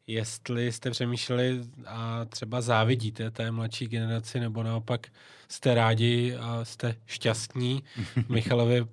jestli 0.08 0.72
jste 0.72 0.90
přemýšleli 0.90 1.60
a 1.86 2.24
třeba 2.24 2.60
závidíte 2.60 3.30
té 3.30 3.50
mladší 3.50 3.86
generaci, 3.86 4.40
nebo 4.40 4.62
naopak 4.62 5.06
jste 5.48 5.74
rádi 5.74 6.36
a 6.36 6.64
jste 6.64 6.96
šťastní 7.06 7.82
Michalovi 8.28 8.86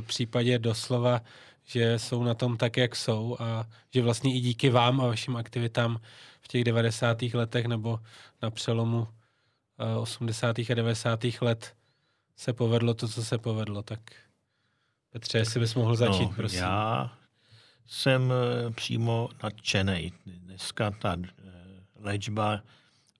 v 0.00 0.06
případě 0.06 0.58
doslova, 0.58 1.22
že 1.64 1.98
jsou 1.98 2.24
na 2.24 2.34
tom 2.34 2.56
tak, 2.56 2.76
jak 2.76 2.96
jsou 2.96 3.36
a 3.40 3.66
že 3.94 4.02
vlastně 4.02 4.36
i 4.36 4.40
díky 4.40 4.70
vám 4.70 5.00
a 5.00 5.06
vašim 5.06 5.36
aktivitám 5.36 6.00
v 6.40 6.48
těch 6.48 6.64
90. 6.64 7.22
letech 7.22 7.66
nebo 7.66 8.00
na 8.42 8.50
přelomu 8.50 9.08
80. 10.00 10.58
Eh, 10.58 10.62
a 10.72 10.74
90. 10.74 11.20
let 11.40 11.74
se 12.36 12.52
povedlo 12.52 12.94
to, 12.94 13.08
co 13.08 13.24
se 13.24 13.38
povedlo. 13.38 13.82
Tak 13.82 14.00
Petře, 15.10 15.38
jestli 15.38 15.60
bys 15.60 15.74
mohl 15.74 15.96
začít, 15.96 16.22
no, 16.22 16.32
prosím. 16.36 16.58
Já 16.58 17.21
jsem 17.92 18.32
eh, 18.32 18.70
přímo 18.70 19.28
nadšený. 19.42 20.12
Dneska 20.26 20.90
ta 20.90 21.16
eh, 21.16 21.30
léčba 22.00 22.62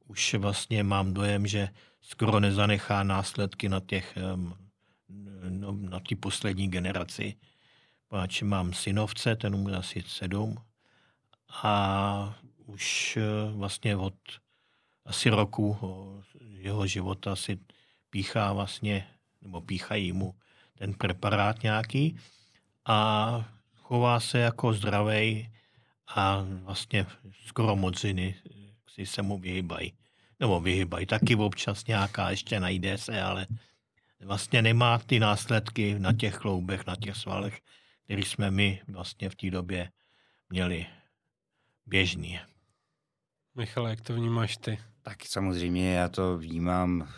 už 0.07 0.35
vlastně 0.35 0.83
mám 0.83 1.15
dojem, 1.15 1.47
že 1.47 1.69
skoro 2.01 2.41
nezanechá 2.41 3.03
následky 3.03 3.69
na 3.69 3.81
těch 3.81 4.19
no, 5.49 5.73
na 5.73 6.01
ty 6.01 6.15
poslední 6.15 6.69
generaci. 6.69 7.35
Páč 8.09 8.43
mám 8.43 8.73
synovce, 8.73 9.37
ten 9.37 9.57
mu 9.57 9.75
asi 9.75 10.05
sedm 10.07 10.57
a 11.63 12.35
už 12.67 13.17
eh, 13.17 13.53
vlastně 13.53 13.97
od 13.97 14.15
asi 15.05 15.31
roku 15.31 15.77
jeho 16.41 16.87
života 16.87 17.37
si 17.37 17.59
píchá 18.11 18.53
vlastně, 18.53 19.07
nebo 19.43 19.61
píchají 19.61 20.13
mu 20.13 20.35
ten 20.75 20.95
preparát 20.95 21.63
nějaký 21.63 22.19
a 22.85 23.53
chová 23.93 24.21
se 24.21 24.39
jako 24.39 24.73
zdravej 24.73 25.51
a 26.17 26.45
vlastně 26.63 27.07
skoro 27.47 27.77
mociny 27.77 28.35
si 28.89 29.07
se 29.07 29.23
mu 29.23 29.39
vyhybají. 29.39 29.93
Nebo 30.41 30.61
vyhybají 30.61 31.07
taky 31.07 31.37
občas 31.37 31.87
nějaká, 31.87 32.31
ještě 32.31 32.61
najde 32.61 32.99
se, 32.99 33.23
ale 33.23 33.47
vlastně 34.21 34.63
nemá 34.63 34.99
ty 34.99 35.21
následky 35.21 35.99
na 35.99 36.13
těch 36.13 36.37
kloubech, 36.37 36.87
na 36.87 36.97
těch 36.97 37.17
svalech, 37.17 37.61
který 38.05 38.23
jsme 38.23 38.51
my 38.51 38.81
vlastně 38.89 39.31
v 39.31 39.35
té 39.35 39.51
době 39.51 39.91
měli 40.51 40.87
běžný. 41.87 42.41
Michal, 43.55 43.89
jak 43.89 44.01
to 44.01 44.15
vnímáš 44.15 44.57
ty? 44.57 44.79
Tak 45.03 45.27
samozřejmě 45.27 45.95
já 45.95 46.09
to 46.09 46.39
vnímám. 46.39 47.09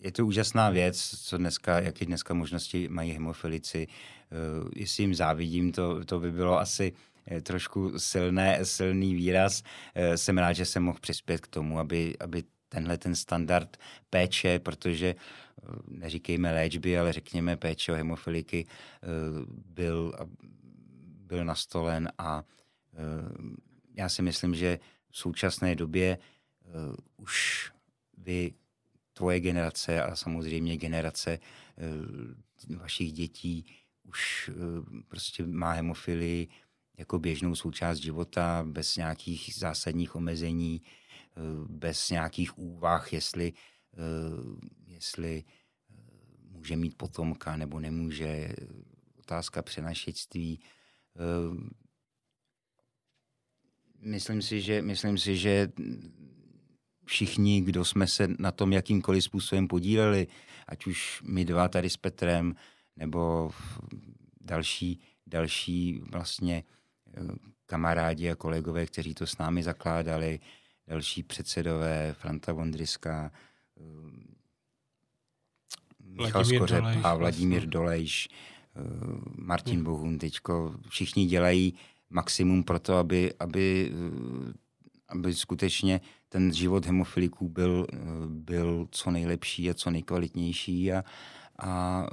Je 0.00 0.12
to 0.12 0.26
úžasná 0.26 0.70
věc, 0.70 1.20
co 1.22 1.38
dneska, 1.38 1.80
jaké 1.80 2.06
dneska 2.06 2.34
možnosti 2.34 2.88
mají 2.88 3.12
hemofilici. 3.12 3.86
Eh, 3.88 4.68
jestli 4.76 5.02
jim 5.02 5.14
závidím, 5.14 5.72
to, 5.72 6.04
to 6.04 6.20
by 6.20 6.32
bylo 6.32 6.58
asi 6.58 6.92
eh, 7.26 7.40
trošku 7.40 7.98
silné, 7.98 8.64
silný 8.64 9.14
výraz. 9.14 9.62
Eh, 9.94 10.16
jsem 10.16 10.38
rád, 10.38 10.52
že 10.52 10.64
jsem 10.64 10.82
mohl 10.82 10.98
přispět 11.00 11.40
k 11.40 11.46
tomu, 11.46 11.78
aby, 11.78 12.16
aby 12.20 12.44
tenhle 12.68 12.98
ten 12.98 13.14
standard 13.14 13.76
péče, 14.10 14.58
protože 14.58 15.14
neříkejme 15.88 16.52
léčby, 16.52 16.98
ale 16.98 17.12
řekněme 17.12 17.56
péče 17.56 17.92
o 17.92 17.94
hemofiliky, 17.94 18.66
byl, 19.66 20.14
byl 21.26 21.44
nastolen 21.44 22.12
a 22.18 22.42
já 23.94 24.08
si 24.08 24.22
myslím, 24.22 24.54
že 24.54 24.78
v 25.10 25.18
současné 25.18 25.74
době 25.74 26.18
už 27.16 27.70
vy, 28.18 28.52
tvoje 29.20 29.40
generace 29.40 30.02
a 30.02 30.16
samozřejmě 30.16 30.76
generace 30.76 31.38
vašich 32.76 33.12
dětí 33.12 33.66
už 34.02 34.50
prostě 35.08 35.46
má 35.46 35.72
hemofilii 35.72 36.48
jako 36.98 37.18
běžnou 37.18 37.54
součást 37.54 37.98
života, 37.98 38.64
bez 38.66 38.96
nějakých 38.96 39.54
zásadních 39.54 40.16
omezení, 40.16 40.82
bez 41.68 42.10
nějakých 42.10 42.58
úvah, 42.58 43.12
jestli, 43.12 43.52
jestli 44.86 45.44
může 46.48 46.76
mít 46.76 46.96
potomka 46.96 47.56
nebo 47.56 47.80
nemůže, 47.80 48.52
otázka 49.18 49.62
přenašectví. 49.62 50.60
Myslím 54.00 54.42
si, 54.42 54.60
že, 54.60 54.82
myslím 54.82 55.18
si, 55.18 55.36
že 55.36 55.72
všichni, 57.10 57.60
kdo 57.60 57.84
jsme 57.84 58.06
se 58.06 58.28
na 58.38 58.50
tom 58.52 58.72
jakýmkoliv 58.72 59.24
způsobem 59.24 59.68
podíleli, 59.68 60.26
ať 60.68 60.86
už 60.86 61.22
my 61.26 61.44
dva 61.44 61.68
tady 61.68 61.90
s 61.90 61.96
Petrem, 61.96 62.54
nebo 62.96 63.50
další, 64.40 65.00
další 65.26 66.00
vlastně 66.10 66.64
eh, 67.14 67.20
kamarádi 67.66 68.30
a 68.30 68.36
kolegové, 68.36 68.86
kteří 68.86 69.14
to 69.14 69.26
s 69.26 69.38
námi 69.38 69.62
zakládali, 69.62 70.40
další 70.86 71.22
předsedové, 71.22 72.14
Franta 72.18 72.52
Vondriska, 72.52 73.32
eh, 73.76 73.82
Michal 75.98 76.44
Skořep 76.44 76.84
a 77.02 77.14
Vladimír 77.14 77.58
vlastně. 77.58 77.70
Dolejš, 77.70 78.28
eh, 78.28 78.80
Martin 79.34 79.74
hmm. 79.74 79.84
Bohun, 79.84 80.18
teďko 80.18 80.74
všichni 80.88 81.26
dělají 81.26 81.74
maximum 82.10 82.62
pro 82.62 82.78
to, 82.78 82.94
aby, 82.94 83.34
aby, 83.38 83.92
aby 85.10 85.34
skutečně 85.34 86.00
ten 86.28 86.52
život 86.52 86.86
hemofiliků 86.86 87.48
byl, 87.48 87.86
byl 88.26 88.88
co 88.90 89.10
nejlepší 89.10 89.70
a 89.70 89.74
co 89.74 89.90
nejkvalitnější. 89.90 90.92
A, 90.92 91.04
a 91.58 92.06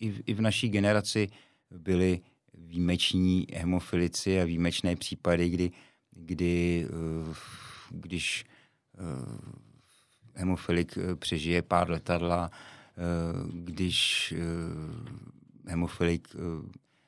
i, 0.00 0.10
v, 0.10 0.22
i 0.26 0.34
v 0.34 0.40
naší 0.40 0.68
generaci 0.68 1.28
byli 1.70 2.20
výjimeční 2.54 3.46
hemofilici 3.54 4.40
a 4.40 4.44
výjimečné 4.44 4.96
případy, 4.96 5.48
kdy, 5.48 5.70
kdy 6.10 6.86
když 7.90 8.44
hemofilik 10.34 10.98
přežije 11.14 11.62
pár 11.62 11.90
letadla, 11.90 12.50
když 13.52 14.34
hemofilik 15.66 16.28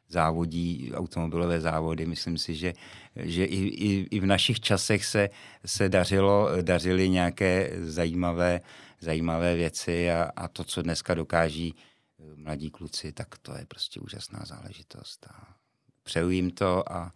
závodí 0.08 0.92
automobilové 0.94 1.60
závody. 1.60 2.06
Myslím 2.06 2.38
si, 2.38 2.54
že, 2.54 2.72
že 3.16 3.44
i, 3.44 3.56
i, 3.56 4.08
i 4.10 4.20
v 4.20 4.26
našich 4.26 4.60
časech 4.60 5.04
se, 5.04 5.28
se 5.66 5.88
dařilo, 5.88 6.48
dařily 6.62 7.08
nějaké 7.08 7.70
zajímavé, 7.80 8.60
zajímavé 9.00 9.54
věci 9.54 10.10
a, 10.10 10.30
a 10.36 10.48
to, 10.48 10.64
co 10.64 10.82
dneska 10.82 11.14
dokáží 11.14 11.74
eh, 11.76 12.22
mladí 12.36 12.70
kluci, 12.70 13.12
tak 13.12 13.38
to 13.38 13.54
je 13.56 13.66
prostě 13.66 14.00
úžasná 14.00 14.40
záležitost. 14.44 15.26
A 15.30 15.54
přeju 16.02 16.30
jim 16.30 16.50
to 16.50 16.92
a 16.92 17.12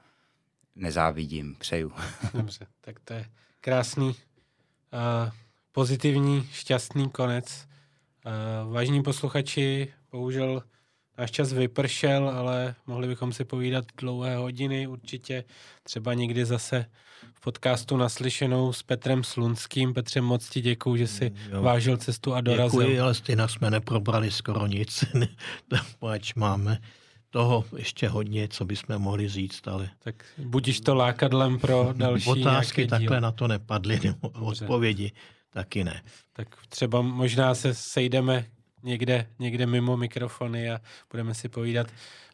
nezávidím, 0.75 1.55
přeju. 1.59 1.93
Dobře, 2.35 2.67
tak 2.81 3.01
to 3.01 3.13
je 3.13 3.27
krásný, 3.61 4.07
uh, 4.07 4.15
pozitivní, 5.73 6.49
šťastný 6.53 7.11
konec. 7.11 7.69
Uh, 8.67 8.73
vážení 8.73 9.03
posluchači, 9.03 9.93
bohužel 10.11 10.63
Náš 11.19 11.31
čas 11.31 11.53
vypršel, 11.53 12.29
ale 12.29 12.75
mohli 12.87 13.09
bychom 13.09 13.33
si 13.33 13.45
povídat 13.45 13.85
dlouhé 14.01 14.37
hodiny 14.37 14.87
určitě. 14.87 15.45
Třeba 15.83 16.15
někdy 16.15 16.45
zase 16.45 16.87
v 17.35 17.41
podcastu 17.41 17.97
naslyšenou 17.97 18.73
s 18.73 18.83
Petrem 18.83 19.25
Slunským. 19.25 19.95
Petře, 19.95 20.21
moc 20.21 20.49
ti 20.49 20.61
děkuju, 20.61 20.97
že 20.97 21.07
jsi 21.07 21.33
jo. 21.53 21.63
vážil 21.63 21.97
cestu 21.97 22.35
a 22.35 22.41
dorazil. 22.41 22.81
Děkuji, 22.81 23.01
ale 23.01 23.15
stejně 23.15 23.49
jsme 23.49 23.71
neprobrali 23.71 24.31
skoro 24.31 24.67
nic, 24.67 25.05
pač 25.99 26.35
máme 26.35 26.79
toho 27.31 27.65
ještě 27.77 28.09
hodně, 28.09 28.49
co 28.49 28.65
bychom 28.65 28.99
mohli 28.99 29.29
říct, 29.29 29.69
ale... 29.69 29.91
Tak 29.99 30.25
budíš 30.39 30.81
to 30.81 30.95
lákadlem 30.95 31.59
pro 31.59 31.89
další 31.93 32.31
Otázky 32.31 32.87
takhle 32.87 33.21
na 33.21 33.33
to 33.33 33.49
nepadly, 33.49 34.01
odpovědi 34.41 35.13
taky 35.51 35.85
ne. 35.85 36.03
Tak 36.33 36.49
třeba 36.69 37.03
možná 37.03 37.55
se 37.55 37.75
sejdeme 37.75 38.47
někde, 38.83 39.27
někde 39.39 39.67
mimo 39.67 39.97
mikrofony 39.97 40.71
a 40.71 40.81
budeme 41.11 41.35
si 41.35 41.49
povídat. 41.49 41.87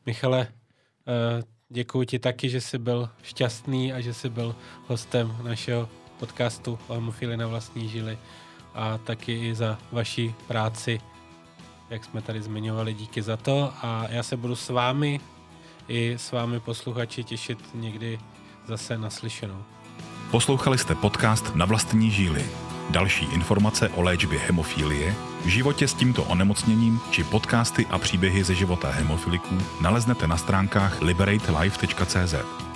Michale, 0.07 0.49
eh, 0.51 1.43
děkuji 1.69 2.07
ti 2.07 2.19
taky, 2.19 2.49
že 2.49 2.61
jsi 2.61 2.79
byl 2.79 3.11
šťastný 3.23 3.93
a 3.93 4.01
že 4.01 4.15
jsi 4.15 4.29
byl 4.29 4.57
hostem 4.87 5.37
našeho 5.43 5.89
podcastu 6.19 6.79
hemofíli 6.89 7.37
na 7.37 7.47
vlastní 7.47 7.89
žili 7.89 8.19
a 8.75 8.99
taky 8.99 9.49
i 9.49 9.55
za 9.55 9.79
vaši 9.93 10.35
práci, 10.47 11.01
jak 11.91 12.05
jsme 12.05 12.23
tady 12.23 12.43
zmiňovali, 12.43 12.95
díky 12.95 13.23
za 13.23 13.37
to 13.37 13.73
a 13.83 14.07
já 14.11 14.23
se 14.23 14.37
budu 14.37 14.57
s 14.57 14.69
vámi 14.69 15.21
i 15.89 16.15
s 16.19 16.33
vámi 16.33 16.61
posluchači 16.61 17.25
těšit 17.25 17.59
někdy 17.75 18.19
zase 18.67 18.99
naslyšenou. 18.99 19.65
Poslouchali 20.31 20.79
jste 20.79 20.95
podcast 20.95 21.55
Na 21.55 21.67
vlastní 21.67 22.11
žíly. 22.11 22.68
Další 22.91 23.25
informace 23.25 23.89
o 23.89 24.03
léčbě 24.03 24.39
hemofílie, 24.39 25.15
životě 25.45 25.89
s 25.89 25.95
tímto 25.95 26.25
onemocněním 26.25 27.01
či 27.11 27.25
podcasty 27.25 27.87
a 27.91 27.99
příběhy 27.99 28.45
ze 28.45 28.55
života 28.55 28.91
hemofiliků 28.91 29.59
naleznete 29.81 30.27
na 30.27 30.37
stránkách 30.37 31.01
liberatelife.cz. 31.01 32.68